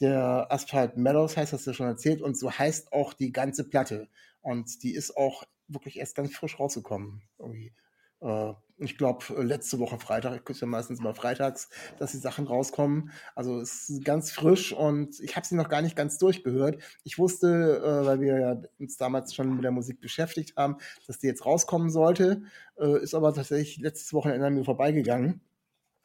[0.00, 4.08] Der Asphalt Meadows heißt, hast du schon erzählt, und so heißt auch die ganze Platte.
[4.40, 7.22] Und die ist auch wirklich erst ganz frisch rausgekommen.
[7.38, 7.72] Irgendwie.
[8.20, 12.46] Äh, ich glaube, letzte Woche Freitag, ich gucke ja meistens mal freitags, dass die Sachen
[12.46, 13.10] rauskommen.
[13.34, 16.82] Also es ist ganz frisch und ich habe sie noch gar nicht ganz durchgehört.
[17.02, 21.18] Ich wusste, äh, weil wir ja uns damals schon mit der Musik beschäftigt haben, dass
[21.18, 22.42] die jetzt rauskommen sollte,
[22.78, 25.40] äh, ist aber tatsächlich letztes Wochenende an mir vorbeigegangen.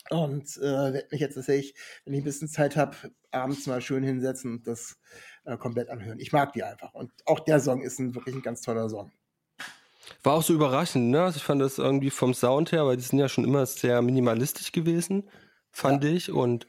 [0.09, 2.95] Und äh, werde mich jetzt tatsächlich, wenn ich ein bisschen Zeit habe,
[3.31, 4.97] abends mal schön hinsetzen und das
[5.45, 6.19] äh, komplett anhören.
[6.19, 6.93] Ich mag die einfach.
[6.93, 9.11] Und auch der Song ist ein, wirklich ein ganz toller Song.
[10.23, 11.23] War auch so überraschend, ne?
[11.23, 14.01] Also ich fand das irgendwie vom Sound her, weil die sind ja schon immer sehr
[14.01, 15.29] minimalistisch gewesen,
[15.71, 16.11] fand ja.
[16.11, 16.31] ich.
[16.31, 16.67] Und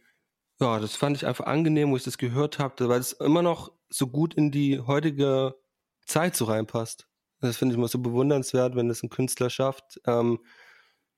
[0.60, 3.72] ja, das fand ich einfach angenehm, wo ich das gehört habe, weil es immer noch
[3.88, 5.54] so gut in die heutige
[6.06, 7.08] Zeit so reinpasst.
[7.40, 10.38] Das finde ich immer so bewundernswert, wenn das ein Künstler schafft, ähm,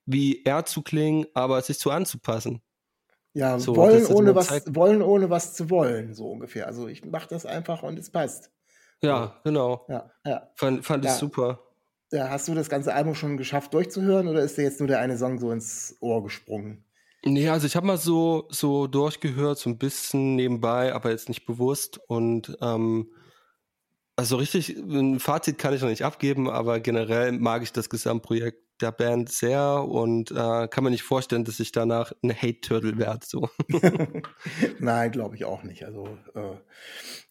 [0.05, 2.61] wie er zu klingen, aber sich so anzupassen.
[3.33, 6.67] Ja, so, wollen, ohne was, wollen ohne was zu wollen, so ungefähr.
[6.67, 8.49] Also ich mache das einfach und es passt.
[9.01, 9.85] Ja, genau.
[9.89, 10.49] Ja, ja.
[10.55, 11.11] Fand, fand ja.
[11.11, 11.64] ich super.
[12.15, 14.99] Ja, hast du das ganze Album schon geschafft durchzuhören oder ist dir jetzt nur der
[14.99, 16.85] eine Song so ins Ohr gesprungen?
[17.25, 21.45] Nee, also ich habe mal so, so durchgehört, so ein bisschen nebenbei, aber jetzt nicht
[21.45, 21.99] bewusst.
[22.07, 23.11] Und ähm,
[24.15, 28.59] also richtig, ein Fazit kann ich noch nicht abgeben, aber generell mag ich das Gesamtprojekt
[28.79, 33.25] der Band sehr und äh, kann mir nicht vorstellen, dass ich danach ein Hate-Turtle werde.
[33.25, 33.49] So.
[34.79, 35.83] Nein, glaube ich auch nicht.
[35.83, 36.55] Also äh,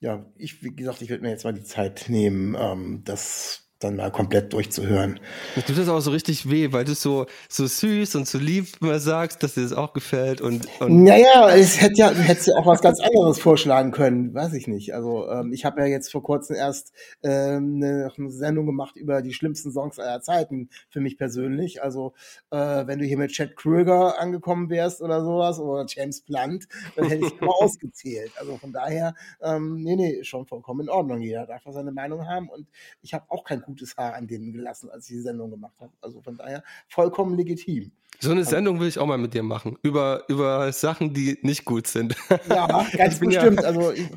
[0.00, 3.96] ja, ich, wie gesagt, ich werde mir jetzt mal die Zeit nehmen, ähm, das dann
[3.96, 5.20] mal komplett durchzuhören.
[5.54, 8.68] Mir tut das auch so richtig weh, weil du so, so süß und so lieb
[8.80, 12.54] immer sagst, dass dir das auch gefällt und, und Naja, es hätte ja, hättest ja
[12.56, 14.94] auch was ganz anderes vorschlagen können, weiß ich nicht.
[14.94, 16.92] Also, ähm, ich habe ja jetzt vor kurzem erst
[17.22, 21.82] ähm, eine, eine Sendung gemacht über die schlimmsten Songs aller Zeiten für mich persönlich.
[21.82, 22.14] Also,
[22.50, 26.66] äh, wenn du hier mit Chad Kröger angekommen wärst oder sowas oder James Blunt,
[26.96, 28.32] dann hätte ich immer ausgezählt.
[28.38, 31.20] Also von daher, ähm, nee, nee, schon vollkommen in Ordnung.
[31.20, 32.68] Jeder darf seine Meinung haben und
[33.02, 35.92] ich habe auch kein gutes Haar an denen gelassen, als ich die Sendung gemacht habe.
[36.00, 37.92] Also von daher vollkommen legitim.
[38.20, 39.76] So eine Sendung will ich auch mal mit dir machen.
[39.82, 42.16] Über, über Sachen, die nicht gut sind.
[42.48, 43.60] Ja, ganz bestimmt.
[43.60, 44.08] Ja, also ich,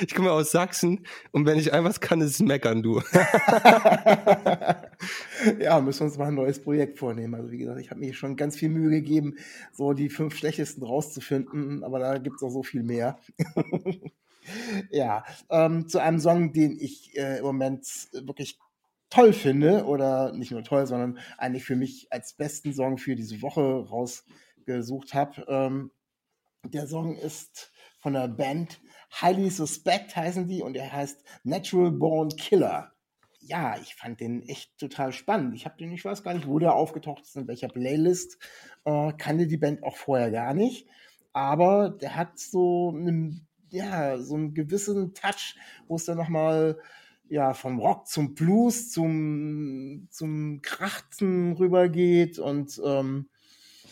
[0.00, 3.00] ich komme aus Sachsen und wenn ich etwas kann, ist es meckern, du.
[5.58, 7.34] ja, müssen wir uns mal ein neues Projekt vornehmen.
[7.34, 9.36] Also wie gesagt, ich habe mir schon ganz viel Mühe gegeben,
[9.72, 13.18] so die fünf schlechtesten rauszufinden, aber da gibt es auch so viel mehr.
[14.90, 18.58] ja, ähm, zu einem Song, den ich äh, im Moment wirklich
[19.10, 23.42] toll finde, oder nicht nur toll, sondern eigentlich für mich als besten Song für diese
[23.42, 25.44] Woche rausgesucht habe.
[25.48, 25.90] Ähm,
[26.64, 28.80] der Song ist von der Band
[29.20, 32.92] Highly Suspect heißen die und er heißt Natural Born Killer.
[33.40, 35.54] Ja, ich fand den echt total spannend.
[35.54, 38.38] Ich habe den, ich weiß gar nicht, wo der aufgetaucht ist, in welcher Playlist.
[38.84, 40.88] Äh, kannte die Band auch vorher gar nicht.
[41.32, 45.56] Aber der hat so einen ja, so einen gewissen Touch,
[45.88, 46.78] wo es dann nochmal
[47.28, 53.28] ja, vom Rock zum Blues, zum, zum Krachten rübergeht und ähm,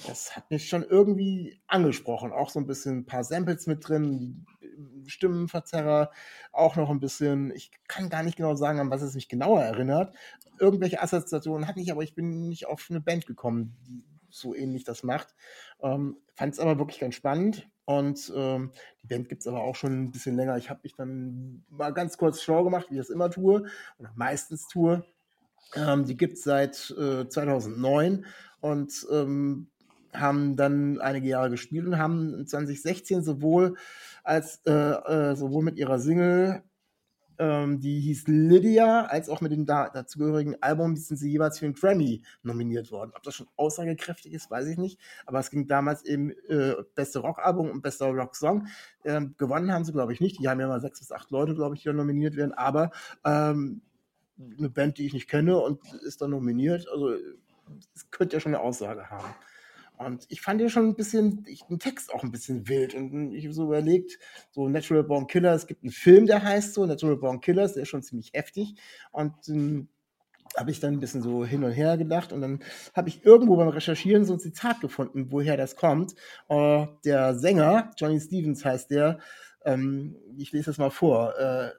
[0.07, 2.33] das hat mich schon irgendwie angesprochen.
[2.33, 4.47] Auch so ein bisschen ein paar Samples mit drin,
[5.07, 6.11] Stimmenverzerrer,
[6.53, 9.63] auch noch ein bisschen, ich kann gar nicht genau sagen, an was es mich genauer
[9.63, 10.15] erinnert.
[10.59, 14.85] Irgendwelche Assoziationen hatte ich, aber ich bin nicht auf eine Band gekommen, die so ähnlich
[14.85, 15.35] das macht.
[15.81, 17.69] Ähm, Fand es aber wirklich ganz spannend.
[17.87, 20.57] Und ähm, die Band gibt es aber auch schon ein bisschen länger.
[20.57, 23.67] Ich habe mich dann mal ganz kurz schlau gemacht, wie ich das immer tue
[23.99, 25.05] oder meistens tue.
[25.75, 28.25] Ähm, die gibt es seit äh, 2009
[28.61, 29.69] und ähm,
[30.15, 33.77] haben dann einige Jahre gespielt und haben 2016 sowohl
[34.23, 36.63] als äh, äh, sowohl mit ihrer Single
[37.39, 41.67] ähm, die hieß Lydia, als auch mit dem da, dazugehörigen Album sind sie jeweils für
[41.67, 43.13] einen Grammy nominiert worden.
[43.15, 45.01] Ob das schon aussagekräftig ist, weiß ich nicht.
[45.27, 48.67] Aber es ging damals eben äh, beste Rockalbum und bester Rocksong.
[49.05, 50.41] Ähm, gewonnen haben sie, glaube ich, nicht.
[50.41, 52.53] Die haben ja mal sechs bis acht Leute, glaube ich, die da nominiert werden.
[52.53, 52.91] Aber
[53.25, 53.83] ähm,
[54.59, 56.89] eine Band, die ich nicht kenne und ist da nominiert.
[56.89, 57.15] Also
[57.95, 59.35] es könnte ja schon eine Aussage haben.
[59.97, 62.95] Und ich fand ja schon ein bisschen, ich, den Text auch ein bisschen wild.
[62.95, 64.19] Und ich habe so überlegt,
[64.51, 67.85] so Natural Born Killer, es gibt einen Film, der heißt so, Natural Born Killers, der
[67.85, 68.75] ist schon ziemlich heftig.
[69.13, 69.89] Und ähm,
[70.57, 72.61] habe ich dann ein bisschen so hin und her gedacht und dann
[72.95, 76.15] habe ich irgendwo beim Recherchieren so ein Zitat gefunden, woher das kommt.
[76.49, 79.19] Uh, der Sänger, Johnny Stevens heißt der,
[79.65, 81.71] ähm, ich lese das mal vor, äh,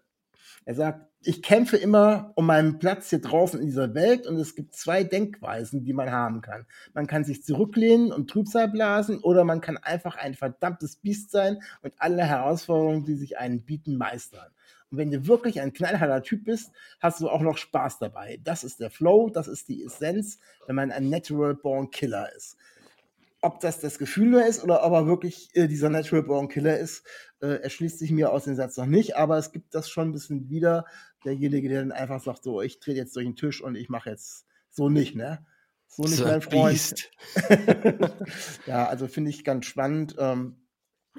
[0.65, 4.55] er sagt, ich kämpfe immer um meinen Platz hier draußen in dieser Welt und es
[4.55, 6.65] gibt zwei Denkweisen, die man haben kann.
[6.93, 11.59] Man kann sich zurücklehnen und Trübsal blasen oder man kann einfach ein verdammtes Biest sein
[11.81, 14.51] und alle Herausforderungen, die sich einen bieten, meistern.
[14.91, 18.39] Und wenn du wirklich ein knallharter Typ bist, hast du auch noch Spaß dabei.
[18.43, 22.57] Das ist der Flow, das ist die Essenz, wenn man ein Natural Born Killer ist
[23.45, 26.79] ob das das Gefühl nur ist oder ob er wirklich äh, dieser Natural Born Killer
[26.79, 27.05] ist,
[27.41, 30.13] äh, erschließt sich mir aus dem Satz noch nicht, aber es gibt das schon ein
[30.13, 30.85] bisschen wieder.
[31.23, 34.09] Derjenige, der dann einfach sagt, so, ich trete jetzt durch den Tisch und ich mache
[34.09, 35.45] jetzt so nicht, ne?
[35.87, 37.11] So nicht, so mein Freund.
[38.65, 40.15] ja, also finde ich ganz spannend.
[40.17, 40.57] Ähm,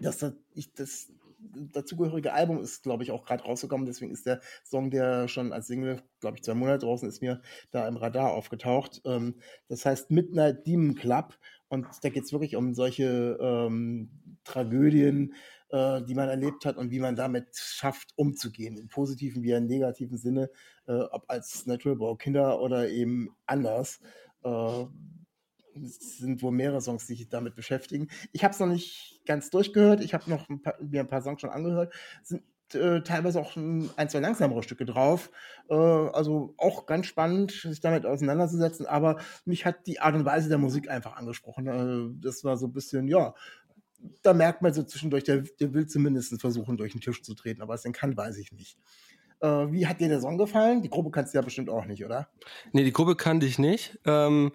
[0.01, 3.87] dass das, ich, das dazugehörige Album ist, glaube ich, auch gerade rausgekommen.
[3.87, 7.43] Deswegen ist der Song, der schon als Single, glaube ich, zwei Monate draußen ist, mir
[7.71, 9.03] da im Radar aufgetaucht.
[9.05, 9.37] Ähm,
[9.69, 11.39] das heißt Midnight Demon Club.
[11.69, 14.11] Und da geht es wirklich um solche ähm,
[14.45, 15.35] Tragödien,
[15.71, 18.77] äh, die man erlebt hat und wie man damit schafft, umzugehen.
[18.77, 20.51] Im positiven wie im negativen Sinne,
[20.87, 24.01] äh, ob als Natural Kinder oder eben anders.
[24.45, 24.85] Äh,
[25.83, 28.09] sind wohl mehrere Songs, die sich damit beschäftigen.
[28.33, 30.03] Ich habe es noch nicht ganz durchgehört.
[30.03, 31.93] Ich habe noch ein paar, mir ein paar Songs schon angehört.
[32.23, 32.43] Sind
[32.75, 35.31] äh, teilweise auch ein, ein, zwei langsamere Stücke drauf.
[35.69, 38.87] Äh, also auch ganz spannend, sich damit auseinanderzusetzen.
[38.87, 41.67] Aber mich hat die Art und Weise der Musik einfach angesprochen.
[41.67, 43.35] Äh, das war so ein bisschen, ja,
[44.23, 47.63] da merkt man so zwischendurch, der, der will zumindest versuchen, durch den Tisch zu treten.
[47.63, 48.79] Aber was denn kann, weiß ich nicht.
[49.41, 50.83] Äh, wie hat dir der Song gefallen?
[50.83, 52.29] Die Gruppe kannst du ja bestimmt auch nicht, oder?
[52.73, 53.99] Nee, die Gruppe kannte ich nicht.
[54.05, 54.53] Ähm,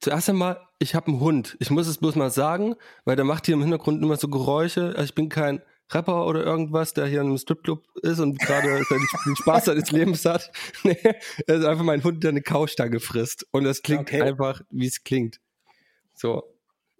[0.00, 1.56] zuerst einmal, ich habe einen Hund.
[1.60, 4.88] Ich muss es bloß mal sagen, weil der macht hier im Hintergrund immer so Geräusche.
[4.90, 8.68] Also ich bin kein Rapper oder irgendwas, der hier in einem Stripclub ist und gerade
[9.26, 10.50] den Spaß seines Lebens hat.
[10.84, 10.96] nee,
[11.46, 13.46] es ist einfach mein Hund, der eine Couchstange frisst.
[13.52, 14.22] Und das klingt okay.
[14.22, 15.40] einfach, wie es klingt.
[16.14, 16.42] So.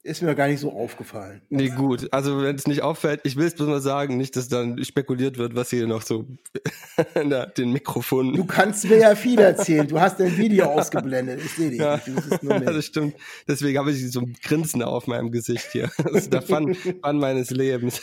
[0.09, 1.43] Ist mir gar nicht so aufgefallen.
[1.51, 2.11] Nee, gut.
[2.13, 5.37] Also, wenn es nicht auffällt, ich will es bloß mal sagen, nicht, dass dann spekuliert
[5.37, 6.25] wird, was hier noch so
[7.15, 8.33] na, den Mikrofon.
[8.33, 9.87] Du kannst mir ja viel erzählen.
[9.87, 11.43] Du hast dein Video ausgeblendet.
[11.45, 11.79] Ich sehe dich.
[11.79, 12.01] Ja,
[12.41, 13.17] das stimmt.
[13.47, 15.91] Deswegen habe ich so ein Grinsen auf meinem Gesicht hier.
[15.99, 18.01] Das ist der Fun, Fun meines Lebens.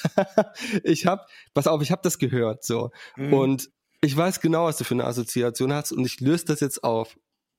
[0.83, 1.23] ich habe,
[1.55, 2.91] pass auf, ich habe das gehört so.
[3.15, 3.33] Mhm.
[3.33, 3.69] Und
[4.01, 7.17] ich weiß genau, was du für eine Assoziation hast und ich löse das jetzt auf.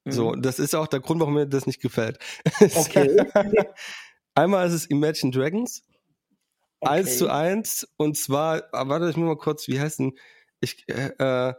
[0.09, 0.43] So, mhm.
[0.43, 2.19] das ist auch der Grund, warum mir das nicht gefällt.
[2.61, 3.17] Okay.
[4.37, 5.83] Einmal ist es Imagine Dragons.
[6.81, 6.93] Okay.
[6.93, 7.89] Eins zu eins.
[7.97, 10.13] Und zwar, ah, warte, ich muss mal kurz, wie heißt denn?
[10.61, 11.55] Ich, äh, äh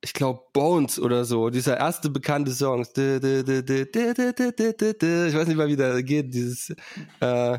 [0.00, 1.48] ich glaube Bones oder so.
[1.48, 2.82] Dieser erste bekannte Song.
[2.82, 3.08] Ich weiß
[5.48, 6.34] nicht mal, wie der geht.
[6.34, 6.74] Dieses,
[7.20, 7.58] äh,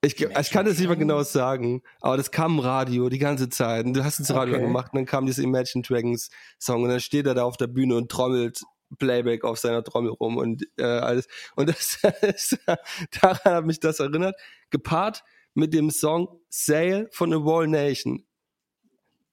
[0.00, 3.48] ich, ich kann das nicht mal genau sagen, aber das kam im Radio die ganze
[3.48, 3.84] Zeit.
[3.84, 4.64] Und du hast das Radio okay.
[4.64, 7.66] gemacht und dann kam dieser Imagine Dragons Song und dann steht er da auf der
[7.66, 8.62] Bühne und trommelt
[8.98, 11.28] Playback auf seiner Trommel rum und äh, alles.
[11.54, 12.58] Und das ist,
[13.20, 14.36] daran hat mich das erinnert,
[14.70, 18.24] gepaart mit dem Song Sail von A Wall Nation.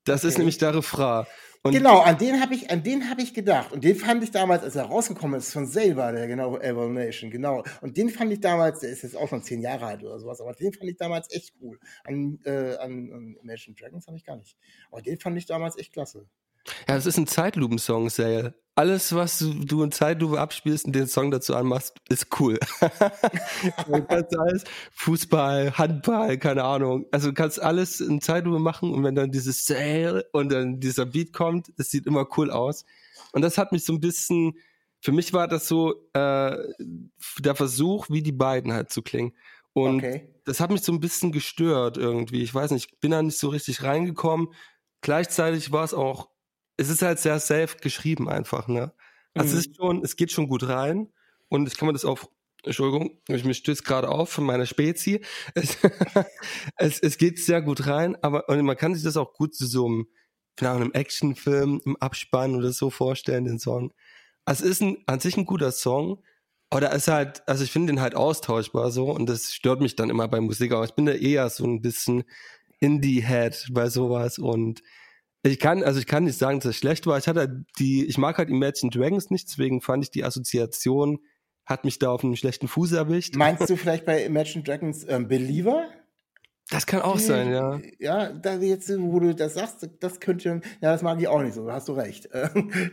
[0.05, 0.29] Das okay.
[0.29, 1.25] ist nämlich der Refrain.
[1.65, 3.71] Und genau, an den habe ich, an den habe ich gedacht.
[3.71, 6.89] Und den fand ich damals, als er rausgekommen ist, von Sail war der, genau, Evil
[6.89, 7.63] Nation, genau.
[7.79, 10.41] Und den fand ich damals, der ist jetzt auch schon zehn Jahre alt oder sowas,
[10.41, 11.79] aber den fand ich damals echt cool.
[12.03, 14.57] An, äh, an, an Imagine Dragons habe ich gar nicht.
[14.91, 16.27] Aber den fand ich damals echt klasse.
[16.87, 18.55] Ja, das ist ein Zeitlupen-Song, Sale.
[18.75, 22.57] Alles, was du in Zeitlupe abspielst und den Song dazu anmachst, ist cool.
[23.87, 27.05] du kannst alles, Fußball, Handball, keine Ahnung.
[27.11, 31.05] Also du kannst alles in Zeitlupe machen und wenn dann dieses Sale und dann dieser
[31.05, 32.83] Beat kommt, es sieht immer cool aus.
[33.31, 34.57] Und das hat mich so ein bisschen,
[35.01, 36.57] für mich war das so äh,
[37.39, 39.33] der Versuch, wie die beiden halt zu klingen.
[39.73, 40.33] Und okay.
[40.45, 42.41] das hat mich so ein bisschen gestört irgendwie.
[42.41, 44.47] Ich weiß nicht, ich bin da nicht so richtig reingekommen.
[45.01, 46.29] Gleichzeitig war es auch
[46.83, 48.93] es ist halt sehr safe geschrieben einfach, ne?
[49.33, 49.59] Also mhm.
[49.59, 51.11] es ist schon, es geht schon gut rein
[51.49, 52.19] und ich kann mir das auch,
[52.63, 55.21] Entschuldigung, ich mich stößt gerade auf von meiner Spezi.
[55.55, 55.77] Es,
[56.77, 59.65] es, es, geht sehr gut rein, aber und man kann sich das auch gut zu
[59.65, 60.07] so einem,
[60.55, 63.93] genau, einem Actionfilm im Abspann oder so vorstellen, den Song.
[64.45, 66.21] Also es ist ein, an sich ein guter Song,
[66.69, 69.95] aber da ist halt, also ich finde den halt austauschbar so und das stört mich
[69.95, 72.23] dann immer bei Musik, aber ich bin da eher so ein bisschen
[72.79, 74.81] Indie-Head bei sowas und
[75.43, 77.17] ich kann, also ich kann nicht sagen, dass es schlecht war.
[77.17, 81.19] Ich hatte die, ich mag halt Imagine Dragons nicht, deswegen fand ich die Assoziation,
[81.65, 83.35] hat mich da auf einen schlechten Fuß erwischt.
[83.35, 85.89] Meinst du vielleicht bei Imagine Dragons ähm, Believer?
[86.73, 87.79] Das kann auch sein, ja.
[87.99, 91.53] Ja, da jetzt, wo du das sagst, das könnte, ja, das mag ich auch nicht
[91.53, 92.29] so, da hast du recht.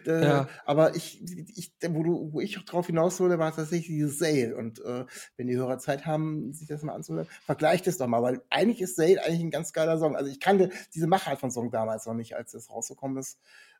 [0.07, 0.49] Äh, Ja.
[0.65, 1.23] Aber ich,
[1.57, 4.55] ich, wo du, wo ich drauf hinaus wollte, war tatsächlich dieses Sale.
[4.57, 5.05] Und äh,
[5.37, 8.81] wenn die Hörer Zeit haben, sich das mal anzuhören, vergleicht es doch mal, weil eigentlich
[8.83, 10.17] ist Sale eigentlich ein ganz geiler Song.
[10.17, 13.39] Also ich kannte diese Machart von Song damals noch nicht, als das rausgekommen ist.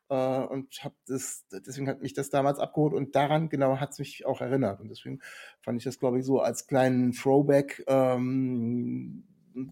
[0.09, 3.99] Äh, und hab das, deswegen hat mich das damals abgeholt und daran genau hat es
[3.99, 4.81] mich auch erinnert.
[4.81, 5.19] Und deswegen
[5.61, 9.23] fand ich das, glaube ich, so als kleinen Throwback ähm,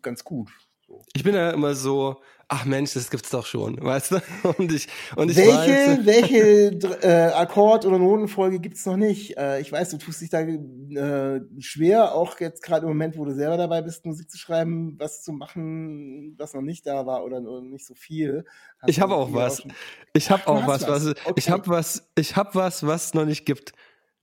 [0.01, 0.49] ganz gut.
[0.87, 1.01] So.
[1.13, 4.21] Ich bin ja immer so, ach Mensch, das gibt's doch schon, weißt du?
[4.57, 9.37] Und ich, und ich weiß, welche welche Dr- äh, Akkord- oder Notenfolge gibt's noch nicht?
[9.37, 13.25] Äh, ich weiß, du tust dich da äh, schwer, auch jetzt gerade im Moment, wo
[13.25, 17.23] du selber dabei bist, Musik zu schreiben, was zu machen, was noch nicht da war
[17.23, 18.43] oder, oder nicht so viel.
[18.81, 19.61] Hast Ich habe auch was.
[19.61, 19.73] schon-
[20.13, 21.05] ich habe auch was, was.
[21.05, 21.33] was, Okay.
[21.37, 23.73] ich habe was, ich habe was, was es noch nicht gibt.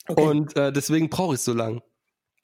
[0.09, 0.21] Okay.
[0.21, 1.81] Und äh, deswegen brauche ich so lang.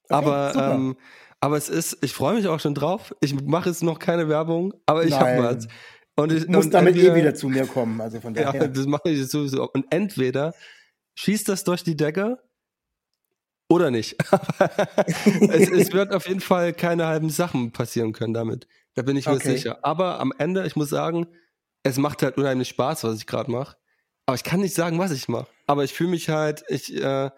[0.09, 0.75] aber super.
[0.75, 0.97] ähm,
[1.43, 3.15] aber es ist, ich freue mich auch schon drauf.
[3.21, 5.67] Ich mache jetzt noch keine Werbung, aber ich habe was.
[6.15, 8.45] Und ich Du musst und damit eh entweder- wieder zu mir kommen, also von Ja,
[8.53, 8.69] daher.
[8.69, 9.69] das mache ich jetzt sowieso.
[9.71, 10.55] Und entweder
[11.17, 12.39] schießt das durch die Decke
[13.69, 14.17] oder nicht.
[15.51, 18.67] Es, es wird auf jeden Fall keine halben Sachen passieren können damit.
[18.95, 19.57] Da bin ich mir Okay.
[19.57, 19.79] sicher.
[19.83, 21.27] Aber am Ende, ich muss sagen,
[21.83, 23.77] es macht halt unheimlich Spaß, was ich gerade mache.
[24.27, 25.49] Aber ich kann nicht sagen, was ich mache.
[25.67, 27.31] Aber ich fühle mich halt, ich äh,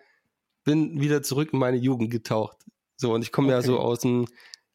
[0.65, 2.57] bin wieder zurück in meine Jugend getaucht.
[2.97, 3.67] So, und ich komme ja Okay.
[3.67, 4.27] so aus dem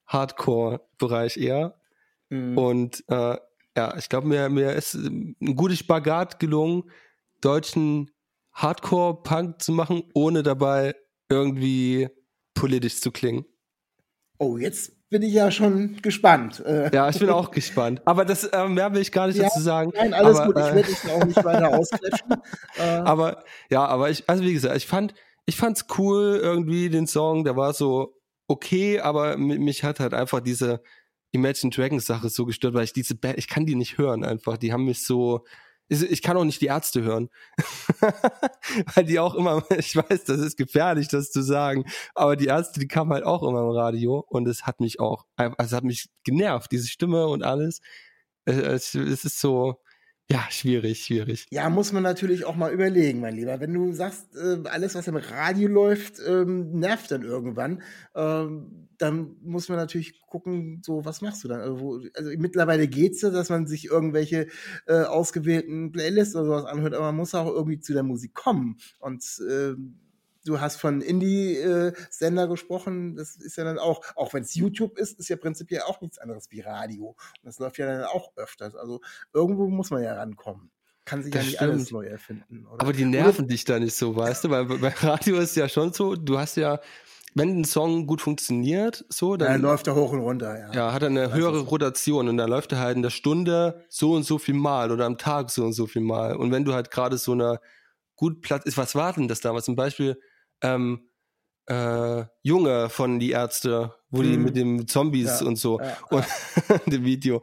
[0.08, 1.76] Hardcore-Bereich eher.
[2.30, 2.58] Mhm.
[2.58, 3.38] Und äh,
[3.78, 6.84] ja, ich glaube, mir, mir ist ähm, ein gutes Spagat gelungen,
[7.42, 8.12] deutschen
[8.54, 10.96] Hardcore-Punk zu machen, ohne dabei
[11.30, 12.10] irgendwie
[12.54, 13.46] politisch zu klingen.
[14.38, 16.60] Oh, jetzt bin ich ja schon gespannt.
[16.66, 18.02] Äh, Ja, ich bin auch gespannt.
[18.06, 19.92] Aber das äh, mehr will ich gar nicht Ja, dazu sagen.
[19.96, 22.30] Nein, alles aber, gut, ich äh, werde dich auch nicht weiter ausquetschen.
[22.78, 25.14] Äh, aber ja, aber ich, also wie gesagt, ich fand,
[25.50, 27.44] ich fand's cool irgendwie den Song.
[27.44, 28.16] Der war so
[28.48, 30.82] okay, aber mi- mich hat halt einfach diese
[31.32, 34.58] Imagine Dragons Sache so gestört, weil ich diese Band, ich kann die nicht hören einfach.
[34.58, 35.46] Die haben mich so,
[35.90, 37.30] ich kann auch nicht die Ärzte hören,
[38.96, 41.86] weil die auch immer, ich weiß, das ist gefährlich, das zu sagen,
[42.16, 45.26] aber die Ärzte, die kamen halt auch immer im Radio und es hat mich auch,
[45.36, 47.82] also es hat mich genervt, diese Stimme und alles.
[48.46, 49.80] Es, es es ist so,
[50.32, 51.48] ja, schwierig, schwierig.
[51.50, 53.60] Ja, muss man natürlich auch mal überlegen, mein Lieber.
[53.60, 57.82] Wenn du sagst, äh, alles, was im Radio läuft, ähm, nervt dann irgendwann,
[58.14, 61.62] ähm, dann muss man natürlich gucken, so, was machst du dann?
[61.62, 64.48] Also, wo, also mittlerweile geht's ja, dass man sich irgendwelche
[64.86, 68.78] äh, ausgewählten Playlists oder sowas anhört, aber man muss auch irgendwie zu der Musik kommen.
[69.00, 69.98] Und ähm,
[70.50, 75.20] du hast von Indie-Sender gesprochen, das ist ja dann auch, auch wenn es YouTube ist,
[75.20, 77.10] ist ja prinzipiell auch nichts anderes wie Radio.
[77.10, 78.76] Und das läuft ja dann auch öfters.
[78.76, 79.00] Also
[79.32, 80.72] irgendwo muss man ja rankommen.
[81.06, 81.72] Kann sich Das ja nicht stimmt.
[81.72, 82.66] alles neu erfinden.
[82.66, 82.82] Oder?
[82.82, 84.50] Aber die nerven dich da nicht so, weißt du?
[84.50, 86.80] Weil bei Radio ist ja schon so, du hast ja,
[87.36, 90.72] wenn ein Song gut funktioniert, so, dann dann läuft er hoch und runter, ja.
[90.74, 91.60] ja, hat er eine höhere.
[91.60, 95.06] Rotation und dann läuft er halt in der Stunde so und so viel Mal oder
[95.06, 96.36] am Tag so und so viel Mal.
[96.36, 97.60] Und wenn du halt gerade so eine
[98.16, 99.66] gut Platz ist, was war denn das damals?
[99.66, 100.20] Zum Beispiel
[100.62, 101.10] ähm,
[101.68, 104.44] äh, Junge von die Ärzte, wo die Mhm.
[104.44, 106.26] mit dem Zombies Ja, und so ja, und
[106.88, 107.42] dem Video.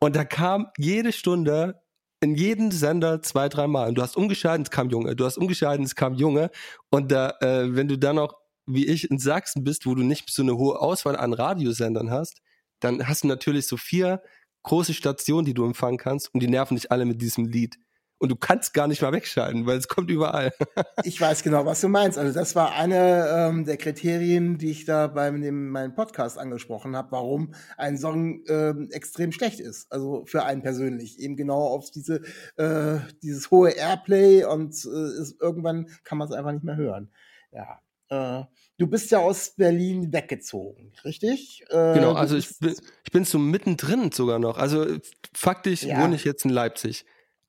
[0.00, 1.80] Und da kam jede Stunde
[2.20, 3.88] in jeden Sender zwei, dreimal.
[3.88, 5.16] Und du hast umgeschaltet, es kam Junge.
[5.16, 6.50] Du hast umgeschaltet, es kam Junge.
[6.90, 8.34] Und da, äh, wenn du dann noch,
[8.66, 12.40] wie ich, in Sachsen bist, wo du nicht so eine hohe Auswahl an Radiosendern hast,
[12.80, 14.22] dann hast du natürlich so vier
[14.64, 16.32] große Stationen, die du empfangen kannst.
[16.32, 17.76] Und die nerven dich alle mit diesem Lied.
[18.22, 20.52] Und du kannst gar nicht mal wegschalten, weil es kommt überall.
[21.02, 22.16] Ich weiß genau, was du meinst.
[22.18, 26.94] Also das war eine ähm, der Kriterien, die ich da bei dem, meinem Podcast angesprochen
[26.94, 29.90] habe, warum ein Song ähm, extrem schlecht ist.
[29.90, 31.18] Also für einen persönlich.
[31.18, 32.22] Eben genau auf diese,
[32.58, 37.10] äh, dieses hohe Airplay und äh, ist, irgendwann kann man es einfach nicht mehr hören.
[37.50, 37.80] Ja.
[38.08, 38.44] Äh,
[38.78, 41.64] du bist ja aus Berlin weggezogen, richtig?
[41.70, 44.58] Äh, Genau, also ich bin, ich bin so mittendrin sogar noch.
[44.58, 44.86] Also
[45.34, 46.00] faktisch Ja.
[46.00, 47.04] wohne ich jetzt in Leipzig.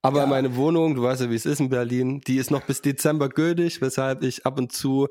[0.06, 0.26] Aber Ja.
[0.28, 3.30] meine Wohnung, du weißt ja, wie es ist in Berlin, die ist noch bis Dezember
[3.30, 5.08] gültig, weshalb ich ab und zu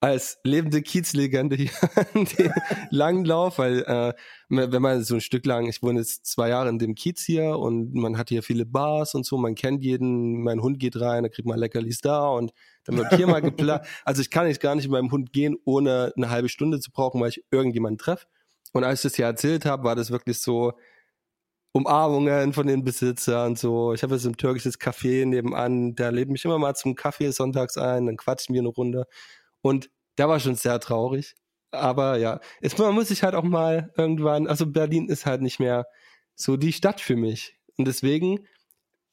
[0.00, 1.70] als lebende Kiezlegende hier
[2.14, 2.50] die
[2.90, 4.12] langlauf, weil äh,
[4.48, 7.56] wenn man so ein Stück lang, ich wohne jetzt zwei Jahre in dem Kiez hier
[7.56, 11.22] und man hat hier viele Bars und so, man kennt jeden, mein Hund geht rein,
[11.22, 12.50] da kriegt man Leckerlis da und
[12.84, 13.86] dann wird hier mal geplant.
[14.04, 16.90] Also ich kann nicht gar nicht mit meinem Hund gehen, ohne eine halbe Stunde zu
[16.90, 18.26] brauchen, weil ich irgendjemanden treffe.
[18.72, 20.72] Und als ich das hier erzählt habe, war das wirklich so,
[21.72, 23.94] Umarmungen von den Besitzern, so.
[23.94, 27.78] Ich habe jetzt ein türkisches Café nebenan, der lädt mich immer mal zum Kaffee sonntags
[27.78, 29.06] ein, dann quatschen wir eine Runde.
[29.62, 31.34] Und der war schon sehr traurig.
[31.70, 35.58] Aber ja, es, man muss sich halt auch mal irgendwann, also Berlin ist halt nicht
[35.60, 35.86] mehr
[36.34, 37.56] so die Stadt für mich.
[37.78, 38.46] Und deswegen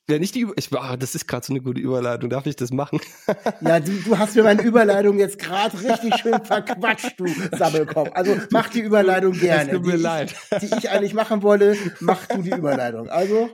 [0.10, 2.30] ja, nicht die Über ich, oh, das ist gerade so eine gute Überleitung.
[2.30, 3.00] Darf ich das machen?
[3.62, 8.10] Ja, du, du hast mir meine Überleitung jetzt gerade richtig schön verquatscht, du Sabbelkopf.
[8.14, 9.72] Also mach die Überleitung gerne.
[9.72, 10.36] Es tut mir die, leid.
[10.52, 13.10] Ich, die ich eigentlich machen wollte, mach du die Überleitung.
[13.10, 13.50] Also,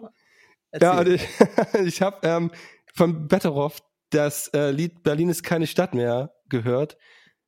[0.72, 0.88] erzähl.
[0.88, 1.28] Ja, und ich,
[1.86, 2.52] ich habe ähm,
[2.94, 6.98] von Betteroff das äh, Lied Berlin ist keine Stadt mehr gehört.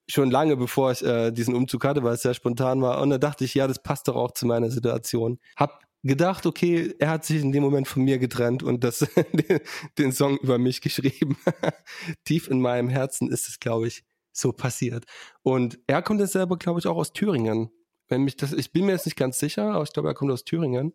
[0.10, 3.02] Schon lange bevor ich äh, diesen Umzug hatte, weil es sehr spontan war.
[3.02, 5.40] Und da dachte ich, ja, das passt doch auch zu meiner Situation.
[5.56, 9.00] Hab gedacht, okay, er hat sich in dem Moment von mir getrennt und das,
[9.34, 9.60] den,
[9.98, 11.38] den Song über mich geschrieben.
[12.26, 15.06] Tief in meinem Herzen ist es, glaube ich, so passiert.
[15.44, 17.70] Und er kommt jetzt selber, glaube ich, auch aus Thüringen.
[18.08, 20.32] Wenn mich das, ich bin mir jetzt nicht ganz sicher, aber ich glaube, er kommt
[20.32, 20.94] aus Thüringen.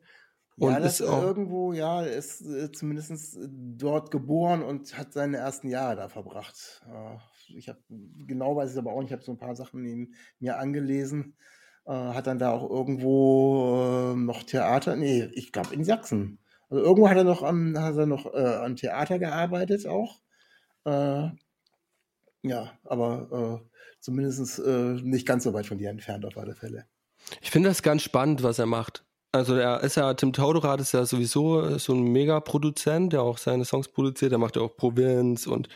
[0.56, 5.12] Und ja, das ist auch, irgendwo, ja, er ist äh, zumindest dort geboren und hat
[5.12, 6.82] seine ersten Jahre da verbracht.
[6.86, 7.16] Äh,
[7.56, 10.14] ich habe genau weiß ich aber auch nicht, ich habe so ein paar Sachen neben
[10.38, 11.36] mir angelesen.
[11.84, 16.38] Äh, hat dann da auch irgendwo äh, noch Theater, nee, ich glaube in Sachsen.
[16.70, 20.20] Also irgendwo hat er noch am, hat er noch äh, am Theater gearbeitet auch.
[20.84, 21.30] Äh,
[22.42, 23.68] ja, aber äh,
[24.00, 24.58] zumindest
[25.04, 26.86] nicht ganz so weit von dir entfernt auf alle Fälle.
[27.40, 29.04] ich finde das ganz spannend, was er macht.
[29.32, 33.64] Also er ist ja, Tim Taudorat ist ja sowieso so ein Mega-Produzent, der auch seine
[33.64, 35.68] Songs produziert, der macht ja auch Provinz und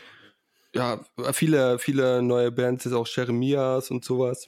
[0.73, 0.99] ja,
[1.31, 4.47] viele, viele neue Bands, jetzt auch Jeremias und sowas.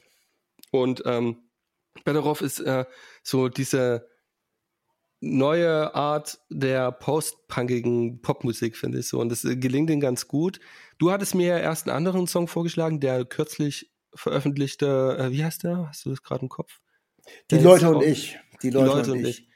[0.70, 1.38] Und ähm,
[2.04, 2.84] Bedorov ist äh,
[3.22, 4.08] so diese
[5.20, 9.20] neue Art der post-punkigen Popmusik, finde ich so.
[9.20, 10.60] Und das äh, gelingt ihm ganz gut.
[10.98, 15.64] Du hattest mir ja erst einen anderen Song vorgeschlagen, der kürzlich veröffentlichte, äh, wie heißt
[15.64, 15.88] der?
[15.88, 16.80] Hast du das gerade im Kopf?
[17.50, 18.38] Die Der Leute und ich.
[18.62, 19.48] Die Leute, und ich.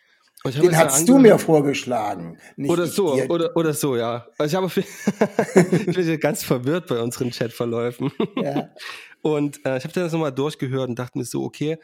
[0.44, 2.38] Und ich habe Den hast du mir vorgeschlagen.
[2.58, 3.30] Oder so, dir.
[3.30, 4.26] oder, oder so, ja.
[4.36, 4.84] Also ich habe
[5.86, 8.12] ich bin ganz verwirrt bei unseren Chatverläufen.
[8.36, 8.68] Ja.
[9.22, 11.78] Und äh, ich habe das nochmal durchgehört und dachte mir so, okay,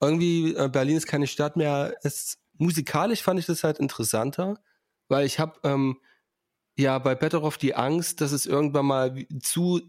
[0.00, 1.94] irgendwie äh, Berlin ist keine Stadt mehr.
[2.02, 4.58] Es, musikalisch fand ich das halt interessanter,
[5.08, 5.98] weil ich habe ähm,
[6.76, 9.80] ja bei Betteroff die Angst, dass es irgendwann mal zu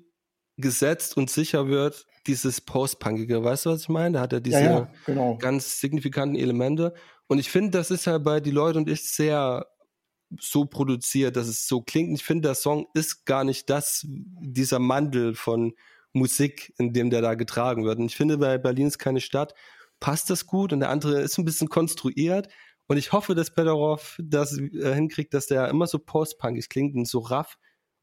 [0.57, 3.43] gesetzt und sicher wird, dieses Post-Punkige.
[3.43, 4.15] Weißt du, was ich meine?
[4.15, 5.37] Da hat er diese ja, ja, genau.
[5.37, 6.93] ganz signifikanten Elemente.
[7.27, 9.65] Und ich finde, das ist halt bei die Leute und ich sehr
[10.39, 12.17] so produziert, dass es so klingt.
[12.17, 15.73] Ich finde, der Song ist gar nicht das, dieser Mandel von
[16.13, 17.99] Musik, in dem der da getragen wird.
[17.99, 19.53] Und ich finde, bei Berlin ist keine Stadt,
[20.01, 22.49] passt das gut und der andere ist ein bisschen konstruiert.
[22.87, 27.07] Und ich hoffe, dass Bedorov das äh, hinkriegt, dass der immer so post-punkig klingt und
[27.07, 27.57] so raff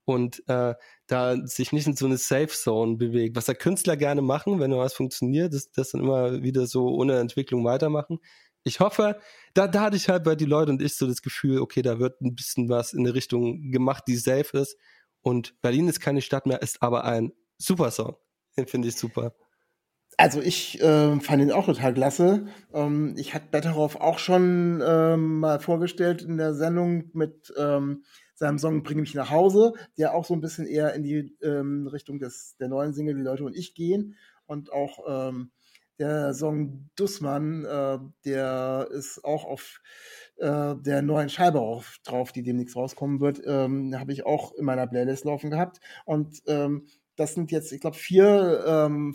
[0.06, 0.74] und äh,
[1.06, 3.36] da sich nicht in so eine Safe Zone bewegt.
[3.36, 7.18] Was der Künstler gerne machen, wenn was funktioniert, ist das dann immer wieder so ohne
[7.18, 8.18] Entwicklung weitermachen.
[8.64, 9.20] Ich hoffe,
[9.52, 11.98] da, da hatte ich halt bei die Leute und ich so das Gefühl, okay, da
[11.98, 14.78] wird ein bisschen was in eine Richtung gemacht, die safe ist.
[15.20, 18.16] Und Berlin ist keine Stadt mehr, ist aber ein super Song.
[18.56, 19.34] Den finde ich super.
[20.20, 22.48] Also ich äh, fand ihn auch total klasse.
[22.74, 28.02] Ähm, ich hatte Betteroff auch schon ähm, mal vorgestellt in der Sendung mit ähm,
[28.34, 31.86] seinem Song Bring mich nach Hause, der auch so ein bisschen eher in die ähm,
[31.86, 34.16] Richtung des, der neuen Single Die Leute und ich gehen.
[34.46, 35.52] Und auch ähm,
[36.00, 39.80] der Song Dussmann, äh, der ist auch auf
[40.38, 44.64] äh, der neuen Scheibe auf, drauf, die demnächst rauskommen wird, ähm, habe ich auch in
[44.64, 45.78] meiner Playlist laufen gehabt.
[46.06, 49.14] Und ähm, das sind jetzt, ich glaube, vier ähm,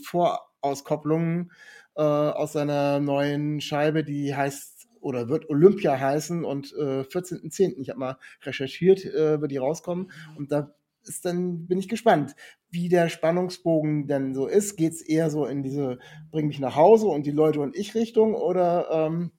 [0.64, 1.52] Vorauskopplungen
[1.96, 7.76] äh, aus seiner neuen Scheibe, die heißt oder wird Olympia heißen und äh, 14.10.
[7.78, 10.74] Ich habe mal recherchiert, äh, wird die rauskommen und da
[11.06, 12.34] ist dann bin ich gespannt,
[12.70, 14.78] wie der Spannungsbogen denn so ist.
[14.78, 16.00] Geht's eher so in diese
[16.32, 19.32] bring mich nach Hause und die Leute und ich Richtung oder ähm,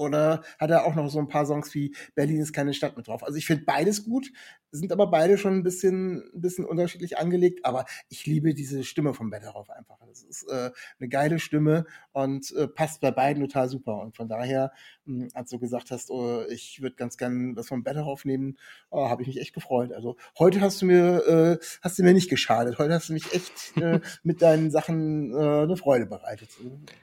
[0.00, 3.06] oder hat er auch noch so ein paar Songs wie Berlin ist keine Stadt mit
[3.06, 3.22] drauf?
[3.22, 4.32] Also ich finde beides gut,
[4.72, 7.64] sind aber beide schon ein bisschen, ein bisschen unterschiedlich angelegt.
[7.64, 9.98] Aber ich liebe diese Stimme von Betteroff einfach.
[10.08, 14.00] Das ist äh, eine geile Stimme und äh, passt bei beiden total super.
[14.00, 14.72] Und von daher,
[15.04, 18.56] mh, als du gesagt hast, oh, ich würde ganz gern was von Betteroff nehmen,
[18.90, 19.92] oh, habe ich mich echt gefreut.
[19.92, 22.78] Also heute hast du mir, äh, hast du mir nicht geschadet.
[22.78, 26.50] Heute hast du mich echt äh, mit deinen Sachen äh, eine Freude bereitet.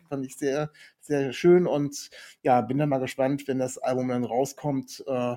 [0.10, 0.72] Fand ich sehr,
[1.02, 2.10] sehr schön und
[2.44, 5.36] ja, bin dann mal gespannt, wenn das Album dann rauskommt, äh,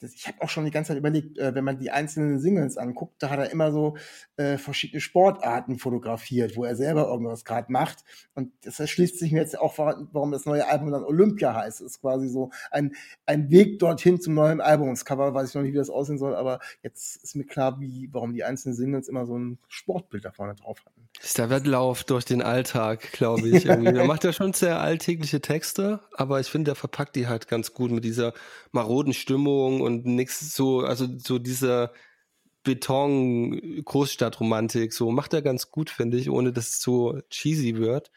[0.00, 2.76] das, ich habe auch schon die ganze Zeit überlegt, äh, wenn man die einzelnen Singles
[2.76, 3.96] anguckt, da hat er immer so
[4.36, 8.04] äh, verschiedene Sportarten fotografiert, wo er selber irgendwas gerade macht.
[8.34, 11.80] Und das erschließt sich mir jetzt auch, warum das neue Album dann Olympia heißt.
[11.80, 12.94] Das ist quasi so ein,
[13.24, 15.32] ein Weg dorthin zum neuen Albumscover.
[15.32, 18.34] Weiß ich noch nicht, wie das aussehen soll, aber jetzt ist mir klar, wie, warum
[18.34, 21.06] die einzelnen Singles immer so ein Sportbild da vorne drauf hatten.
[21.18, 23.64] Das ist der Wettlauf durch den Alltag, glaube ich.
[23.64, 23.92] Irgendwie.
[23.92, 27.72] Der macht ja schon sehr alltägliche Texte, aber ich finde, der verpackt die halt ganz
[27.72, 28.34] gut mit dieser
[28.72, 31.92] maroden Stimmung und nix so, also so dieser
[32.64, 38.10] Beton-Großstadtromantik, so macht er ganz gut, finde ich, ohne dass es so cheesy wird.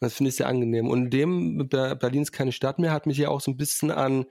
[0.00, 0.88] Das finde ich sehr angenehm.
[0.88, 4.26] Und dem Berlin ist keine Stadt mehr, hat mich ja auch so ein bisschen an,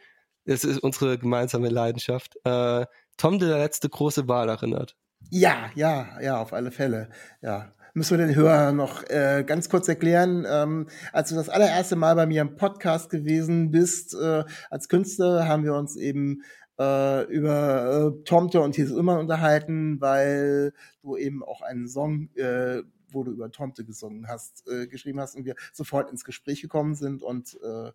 [0.46, 4.98] das ist unsere gemeinsame Leidenschaft, äh, Tom der letzte große Wahl erinnert.
[5.30, 7.10] Ja, ja, ja, auf alle Fälle.
[7.42, 10.46] Ja müssen wir den Hörern noch äh, ganz kurz erklären.
[10.50, 15.48] Ähm, als du das allererste Mal bei mir im Podcast gewesen bist, äh, als Künstler,
[15.48, 16.42] haben wir uns eben
[16.84, 22.84] äh, über äh, Tomte und Thies Ullmann unterhalten, weil du eben auch einen Song, äh,
[23.10, 26.96] wo du über Tomte gesungen hast, äh, geschrieben hast und wir sofort ins Gespräch gekommen
[26.96, 27.92] sind und äh,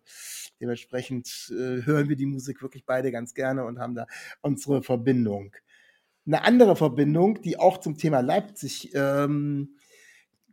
[0.61, 4.07] dementsprechend äh, hören wir die Musik wirklich beide ganz gerne und haben da
[4.41, 5.53] unsere Verbindung.
[6.25, 9.75] Eine andere Verbindung, die auch zum Thema Leipzig ähm,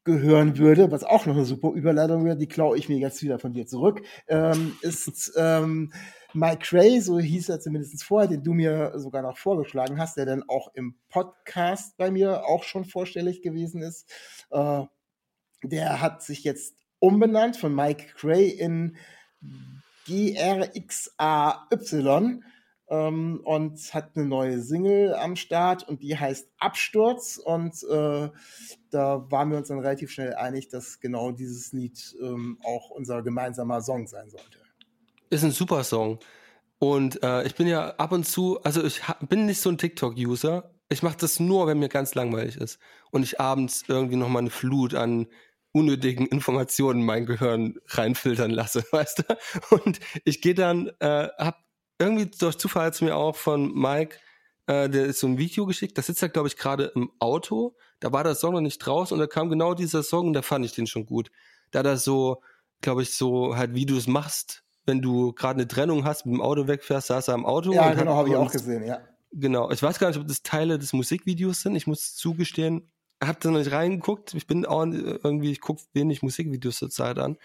[0.05, 3.39] gehören würde, was auch noch eine super Überleitung wäre, die klaue ich mir jetzt wieder
[3.39, 5.93] von dir zurück, ähm, ist ähm,
[6.37, 10.27] Mike Cray, so hieß er zumindest vorher, den du mir sogar noch vorgeschlagen hast, der
[10.27, 14.13] dann auch im Podcast bei mir auch schon vorstellig gewesen ist.
[14.51, 14.83] Äh,
[15.63, 18.99] der hat sich jetzt umbenannt von Mike Cray in
[20.07, 21.55] GRXAY
[22.89, 28.29] ähm, und hat eine neue Single am Start und die heißt Absturz und äh,
[28.91, 33.23] da waren wir uns dann relativ schnell einig, dass genau dieses Lied ähm, auch unser
[33.23, 34.66] gemeinsamer Song sein sollte.
[35.31, 36.19] Ist ein super Song
[36.79, 40.71] und äh, ich bin ja ab und zu, also ich bin nicht so ein TikTok-User.
[40.89, 42.79] Ich mache das nur, wenn mir ganz langweilig ist
[43.11, 45.27] und ich abends irgendwie noch mal eine Flut an
[45.73, 49.75] unnötigen Informationen in mein Gehirn reinfiltern lasse, weißt du?
[49.75, 51.65] Und ich gehe dann, äh, hab
[51.99, 54.17] irgendwie durch Zufall es mir auch von Mike,
[54.67, 57.77] äh, der ist so ein Video geschickt, da sitzt er, glaube ich, gerade im Auto,
[58.01, 60.43] da war der Song noch nicht draußen und da kam genau dieser Song und da
[60.43, 61.31] fand ich den schon gut.
[61.71, 62.43] Da er so,
[62.81, 66.35] glaube ich, so halt, wie du es machst, wenn du gerade eine Trennung hast, mit
[66.35, 67.73] dem Auto wegfährst, saß er im Auto.
[67.73, 69.01] Ja, genau, habe ich auch gesehen, ja.
[69.33, 72.91] Genau, ich weiß gar nicht, ob das Teile des Musikvideos sind, ich muss zugestehen,
[73.23, 77.19] hab da noch nicht reingeguckt, ich bin auch irgendwie, ich gucke wenig Musikvideos zur Zeit
[77.19, 77.37] an.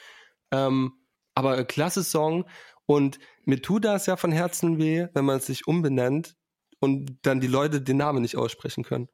[0.52, 0.94] Ähm,
[1.34, 2.46] aber ein klasse Song
[2.86, 6.36] und mir tut das ja von Herzen weh, wenn man sich umbenennt
[6.80, 9.08] und dann die Leute den Namen nicht aussprechen können.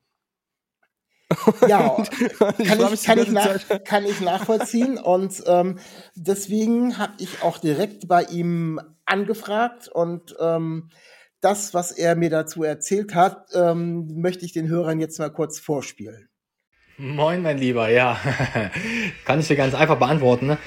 [1.68, 1.98] Ja,
[2.40, 4.98] kann, ich, kann, ich nach, kann ich nachvollziehen.
[4.98, 5.80] Und ähm,
[6.16, 10.90] deswegen habe ich auch direkt bei ihm angefragt und ähm,
[11.40, 15.60] das, was er mir dazu erzählt hat, ähm, möchte ich den Hörern jetzt mal kurz
[15.60, 16.30] vorspielen.
[16.98, 18.20] Moin, mein Lieber, ja.
[19.26, 20.58] kann ich dir ganz einfach beantworten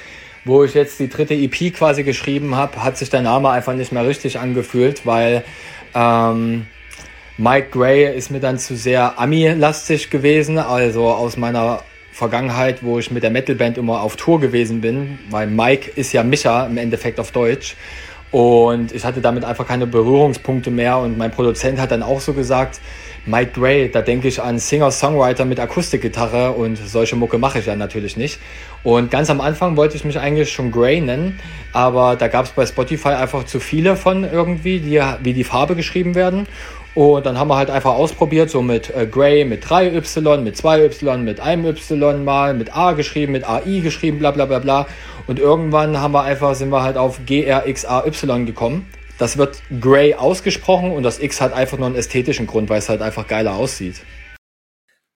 [0.45, 3.93] wo ich jetzt die dritte EP quasi geschrieben habe, hat sich der Name einfach nicht
[3.93, 5.45] mehr richtig angefühlt, weil
[5.95, 6.67] ähm,
[7.43, 11.83] Mike Gray ist mir dann zu sehr Ami-lastig gewesen, also aus meiner
[12.13, 16.23] Vergangenheit, wo ich mit der Metalband immer auf Tour gewesen bin, weil Mike ist ja
[16.23, 17.77] Micha im Endeffekt auf Deutsch.
[18.31, 22.35] Und ich hatte damit einfach keine Berührungspunkte mehr und mein Produzent hat dann auch so
[22.35, 22.79] gesagt,
[23.25, 27.75] Mike Gray, da denke ich an Singer-Songwriter mit Akustikgitarre und solche Mucke mache ich ja
[27.75, 28.39] natürlich nicht.
[28.83, 31.41] Und ganz am Anfang wollte ich mich eigentlich schon Gray nennen,
[31.73, 35.75] aber da gab es bei Spotify einfach zu viele von irgendwie, die, wie die Farbe
[35.75, 36.47] geschrieben werden.
[36.95, 41.19] Und dann haben wir halt einfach ausprobiert, so mit äh, Gray, mit 3Y, mit 2Y,
[41.19, 44.87] mit einem Y mal, mit A geschrieben, mit AI geschrieben, bla bla bla bla.
[45.29, 48.87] Und irgendwann haben wir einfach, sind wir halt auf GRXAY gekommen.
[49.19, 52.89] Das wird Gray ausgesprochen und das X hat einfach nur einen ästhetischen Grund, weil es
[52.89, 54.03] halt einfach geiler aussieht.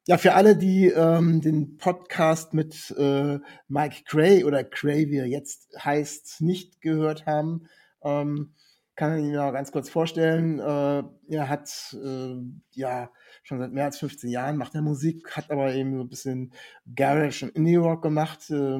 [0.06, 5.26] Ja, für alle, die ähm, den Podcast mit äh, Mike Gray oder Gray, wie er
[5.26, 7.66] jetzt heißt, nicht gehört haben,
[8.04, 8.52] ähm,
[8.96, 10.58] kann mir mal ganz kurz vorstellen.
[10.58, 12.36] Äh, er hat äh,
[12.72, 13.10] ja
[13.42, 16.52] schon seit mehr als 15 Jahren macht er Musik, hat aber eben so ein bisschen
[16.94, 18.50] Garage und Indie Rock gemacht.
[18.50, 18.78] Äh,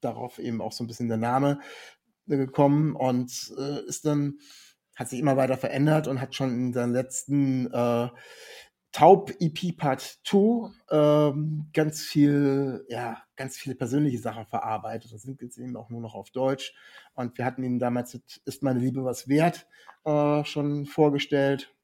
[0.00, 1.60] darauf eben auch so ein bisschen der Name
[2.26, 4.38] gekommen und äh, ist dann,
[4.94, 8.08] hat sich immer weiter verändert und hat schon in seinen letzten äh,
[8.92, 15.12] Taub EP Part 2 ähm, ganz viel, ja, ganz viele persönliche Sachen verarbeitet.
[15.12, 16.74] Das sind jetzt eben auch nur noch auf Deutsch.
[17.14, 19.66] Und wir hatten ihn damals mit Ist meine Liebe was wert
[20.04, 21.74] äh, schon vorgestellt.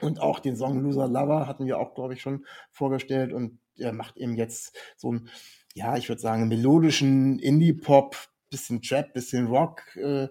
[0.00, 3.32] Und auch den Song Loser Lover hatten wir auch, glaube ich, schon vorgestellt.
[3.32, 5.28] Und er macht eben jetzt so einen,
[5.74, 8.16] ja, ich würde sagen, melodischen Indie-Pop,
[8.48, 10.28] bisschen Trap, bisschen Rock, äh,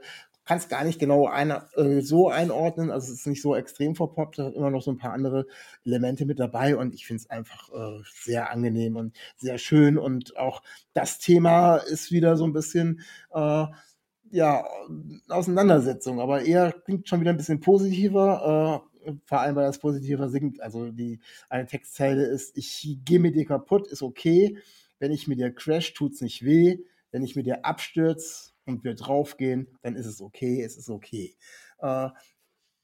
[0.50, 2.90] kann es gar nicht genau eine, äh, so einordnen.
[2.90, 5.46] Also es ist nicht so extrem verpoppt, hat immer noch so ein paar andere
[5.86, 10.38] Elemente mit dabei und ich finde es einfach äh, sehr angenehm und sehr schön und
[10.38, 13.66] auch das Thema ist wieder so ein bisschen äh,
[14.32, 14.66] ja
[15.28, 18.84] Auseinandersetzung, aber eher klingt schon wieder ein bisschen positiver.
[19.06, 20.62] Äh, vor allem, weil das positiver singt.
[20.62, 21.20] Also die
[21.50, 24.58] eine Textzeile ist: Ich gehe mit dir kaputt, ist okay.
[24.98, 26.80] Wenn ich mit dir crash, tut's nicht weh.
[27.12, 31.36] Wenn ich mit dir abstürz und wir draufgehen, dann ist es okay, es ist okay.
[31.80, 32.10] Äh,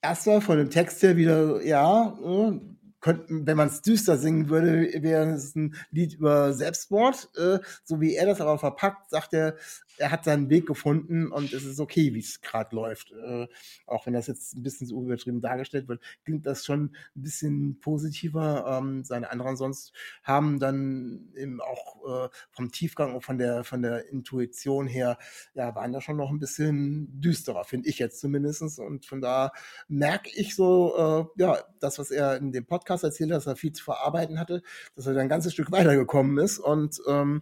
[0.01, 2.59] erstmal von dem Text her wieder, ja, äh,
[3.05, 7.29] könnten, wenn man es düster singen würde, wäre es ein Lied über Selbstmord.
[7.37, 9.57] Äh, so wie er das aber verpackt, sagt er,
[9.97, 13.11] er hat seinen Weg gefunden und es ist okay, wie es gerade läuft.
[13.11, 13.47] Äh,
[13.85, 17.79] auch wenn das jetzt ein bisschen so übertrieben dargestellt wird, klingt das schon ein bisschen
[17.79, 18.65] positiver.
[18.67, 19.93] Ähm, seine anderen sonst
[20.23, 25.19] haben dann eben auch äh, vom Tiefgang und von der von der Intuition her,
[25.53, 29.51] ja, waren da schon noch ein bisschen düsterer, finde ich jetzt zumindestens Und von da
[29.87, 33.55] merke ich so, äh, ja, das, was er in dem Podcast erzählt hat, dass er
[33.55, 34.61] viel zu verarbeiten hatte,
[34.95, 36.59] dass er dann ein ganzes Stück weitergekommen ist.
[36.59, 37.41] Und ähm,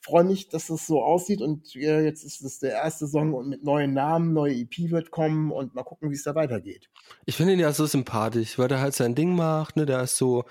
[0.00, 1.42] freue mich, dass es so aussieht.
[1.42, 5.10] Und äh, jetzt ist es der erste Song und mit neuen Namen, neue EP wird
[5.10, 6.88] kommen und mal gucken, wie es da weitergeht.
[7.26, 10.16] Ich finde ihn ja so sympathisch, weil der halt sein Ding macht, ne, der ist
[10.16, 10.44] so,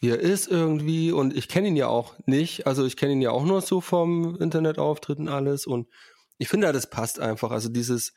[0.00, 1.12] wie er ist irgendwie.
[1.12, 3.80] Und ich kenne ihn ja auch nicht, also ich kenne ihn ja auch nur so
[3.80, 5.66] vom Internetauftritten alles.
[5.66, 5.88] Und
[6.38, 8.12] ich finde, das passt einfach, also dieses,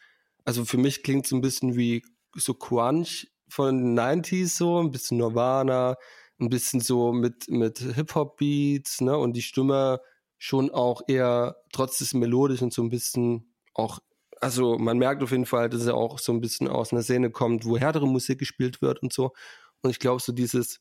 [0.46, 2.04] also für mich klingt es ein bisschen wie
[2.36, 5.98] so Crunch von den 90s so, ein bisschen Nirvana,
[6.40, 10.00] ein bisschen so mit, mit Hip-Hop-Beats, ne, und die Stimme
[10.38, 14.00] schon auch eher trotz des Melodischen so ein bisschen auch,
[14.40, 17.30] also man merkt auf jeden Fall, dass er auch so ein bisschen aus einer Szene
[17.30, 19.34] kommt, wo härtere Musik gespielt wird und so.
[19.82, 20.80] Und ich glaube, so dieses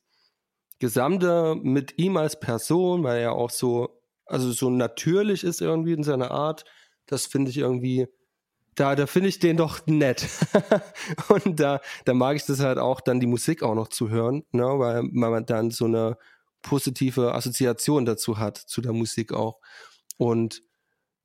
[0.78, 6.04] Gesamte mit ihm als Person, weil er auch so, also so natürlich ist irgendwie in
[6.04, 6.64] seiner Art,
[7.06, 8.06] das finde ich irgendwie,
[8.79, 10.26] da, da finde ich den doch nett.
[11.29, 14.45] und da, da mag ich das halt auch, dann die Musik auch noch zu hören,
[14.53, 16.16] ne, weil man dann so eine
[16.62, 19.61] positive Assoziation dazu hat, zu der Musik auch.
[20.16, 20.62] Und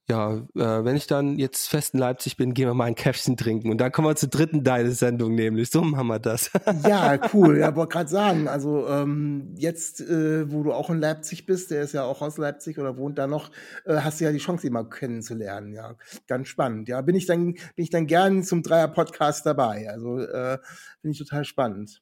[0.10, 3.38] ja, äh, wenn ich dann jetzt fest in Leipzig bin, gehen wir mal ein Käffchen
[3.38, 3.72] trinken.
[3.72, 5.70] Und dann kommen wir zur dritten deine Sendung nämlich.
[5.70, 6.52] So machen wir das.
[6.88, 7.60] ja, cool.
[7.60, 11.84] Ja, wollte gerade sagen, also ähm, jetzt, äh, wo du auch in Leipzig bist, der
[11.84, 13.50] ist ja auch aus Leipzig oder wohnt da noch,
[13.86, 15.72] äh, hast du ja die Chance, ihn mal kennenzulernen.
[15.72, 15.96] Ja,
[16.28, 16.90] ganz spannend.
[16.90, 19.90] Ja, bin ich dann, bin ich dann gern zum Dreier-Podcast dabei.
[19.90, 20.58] Also äh,
[21.00, 22.02] finde ich total spannend.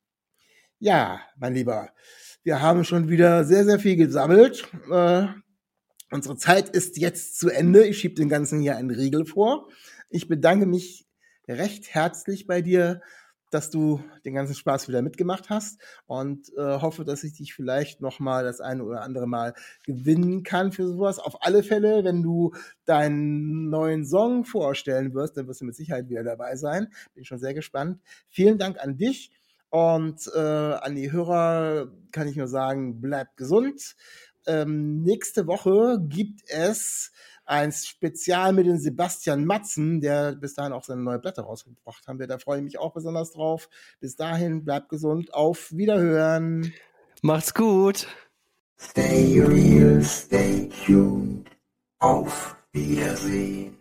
[0.79, 1.89] Ja, mein Lieber.
[2.41, 4.67] Wir haben schon wieder sehr, sehr viel gesammelt.
[4.91, 5.27] Äh,
[6.11, 7.85] unsere Zeit ist jetzt zu Ende.
[7.85, 9.69] Ich schiebe den ganzen hier einen Riegel vor.
[10.09, 11.07] Ich bedanke mich
[11.47, 13.01] recht herzlich bei dir,
[13.49, 17.99] dass du den ganzen Spaß wieder mitgemacht hast und äh, hoffe, dass ich dich vielleicht
[18.01, 19.53] noch mal das eine oder andere Mal
[19.83, 21.19] gewinnen kann für sowas.
[21.19, 22.53] Auf alle Fälle, wenn du
[22.85, 26.87] deinen neuen Song vorstellen wirst, dann wirst du mit Sicherheit wieder dabei sein.
[27.13, 27.99] Bin schon sehr gespannt.
[28.29, 29.31] Vielen Dank an dich
[29.69, 33.95] und äh, an die Hörer kann ich nur sagen, bleibt gesund.
[34.47, 37.11] Ähm, nächste Woche gibt es
[37.45, 42.19] ein Spezial mit dem Sebastian Matzen, der bis dahin auch seine neue Blätter rausgebracht haben.
[42.19, 43.69] Da freue ich mich auch besonders drauf.
[43.99, 45.33] Bis dahin, bleibt gesund.
[45.33, 46.73] Auf Wiederhören.
[47.21, 48.07] Macht's gut.
[48.79, 51.49] Stay real, stay tuned.
[51.99, 53.77] Auf Wiedersehen.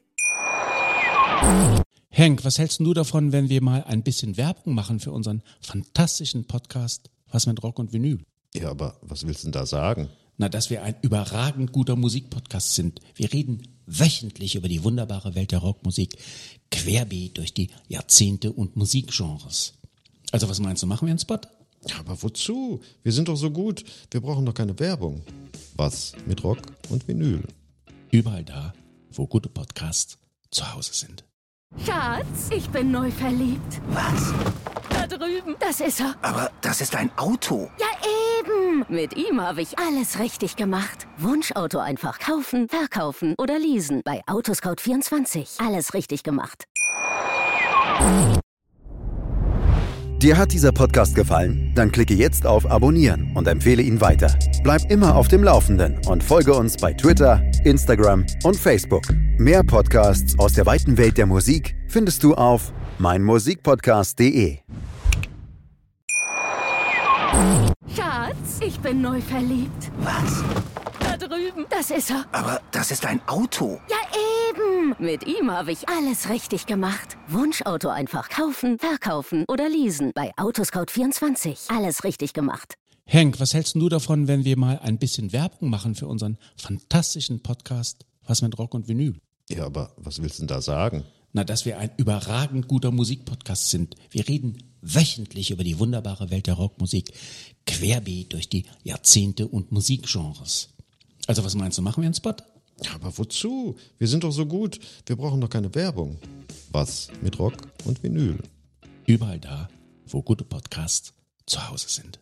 [2.10, 6.46] Henk, was hältst du davon, wenn wir mal ein bisschen Werbung machen für unseren fantastischen
[6.46, 8.18] Podcast Was mit Rock und Vinyl?
[8.52, 10.10] Ja, aber was willst du denn da sagen?
[10.40, 13.02] Na, dass wir ein überragend guter Musikpodcast sind.
[13.14, 16.16] Wir reden wöchentlich über die wunderbare Welt der Rockmusik,
[16.70, 19.74] querbeet durch die Jahrzehnte und Musikgenres.
[20.32, 21.40] Also was meinst du, machen wir einen Spot?
[21.86, 22.80] Ja, aber wozu?
[23.02, 23.84] Wir sind doch so gut.
[24.10, 25.20] Wir brauchen doch keine Werbung.
[25.76, 27.42] Was mit Rock und Vinyl?
[28.10, 28.72] Überall da,
[29.12, 30.16] wo gute Podcasts
[30.50, 31.22] zu Hause sind.
[31.84, 33.82] Schatz, ich bin neu verliebt.
[33.90, 34.32] Was?
[34.88, 35.54] Da drüben.
[35.60, 36.16] Das ist er.
[36.22, 37.68] Aber das ist ein Auto.
[37.78, 37.86] Ja,
[38.50, 38.84] eben.
[38.88, 41.06] Mit ihm habe ich alles richtig gemacht.
[41.18, 44.02] Wunschauto einfach kaufen, verkaufen oder leasen.
[44.04, 45.64] Bei Autoscout24.
[45.64, 46.64] Alles richtig gemacht.
[50.18, 51.72] Dir hat dieser Podcast gefallen?
[51.74, 54.34] Dann klicke jetzt auf Abonnieren und empfehle ihn weiter.
[54.62, 59.04] Bleib immer auf dem Laufenden und folge uns bei Twitter, Instagram und Facebook.
[59.38, 64.58] Mehr Podcasts aus der weiten Welt der Musik findest du auf meinmusikpodcast.de.
[67.94, 69.90] Schatz, ich bin neu verliebt.
[70.00, 70.42] Was?
[70.98, 71.66] Da drüben.
[71.70, 72.24] Das ist er.
[72.32, 73.80] Aber das ist ein Auto.
[73.88, 73.96] Ja,
[74.48, 74.94] eben.
[74.98, 77.16] Mit ihm habe ich alles richtig gemacht.
[77.28, 80.12] Wunschauto einfach kaufen, verkaufen oder leasen.
[80.14, 81.74] Bei Autoscout24.
[81.74, 82.74] Alles richtig gemacht.
[83.04, 87.42] Henk, was hältst du davon, wenn wir mal ein bisschen Werbung machen für unseren fantastischen
[87.42, 89.16] Podcast Was mit Rock und Vinyl?
[89.48, 91.04] Ja, aber was willst du denn da sagen?
[91.32, 93.94] Na, dass wir ein überragend guter Musikpodcast sind.
[94.10, 97.12] Wir reden wöchentlich über die wunderbare Welt der Rockmusik,
[97.66, 100.70] querbeet durch die Jahrzehnte und Musikgenres.
[101.26, 102.34] Also was meinst du, machen wir einen Spot?
[102.82, 103.76] Ja, aber wozu?
[103.98, 104.80] Wir sind doch so gut.
[105.06, 106.18] Wir brauchen doch keine Werbung.
[106.72, 107.54] Was mit Rock
[107.84, 108.38] und Vinyl?
[109.06, 109.68] Überall da,
[110.06, 111.12] wo gute Podcasts
[111.46, 112.20] zu Hause sind.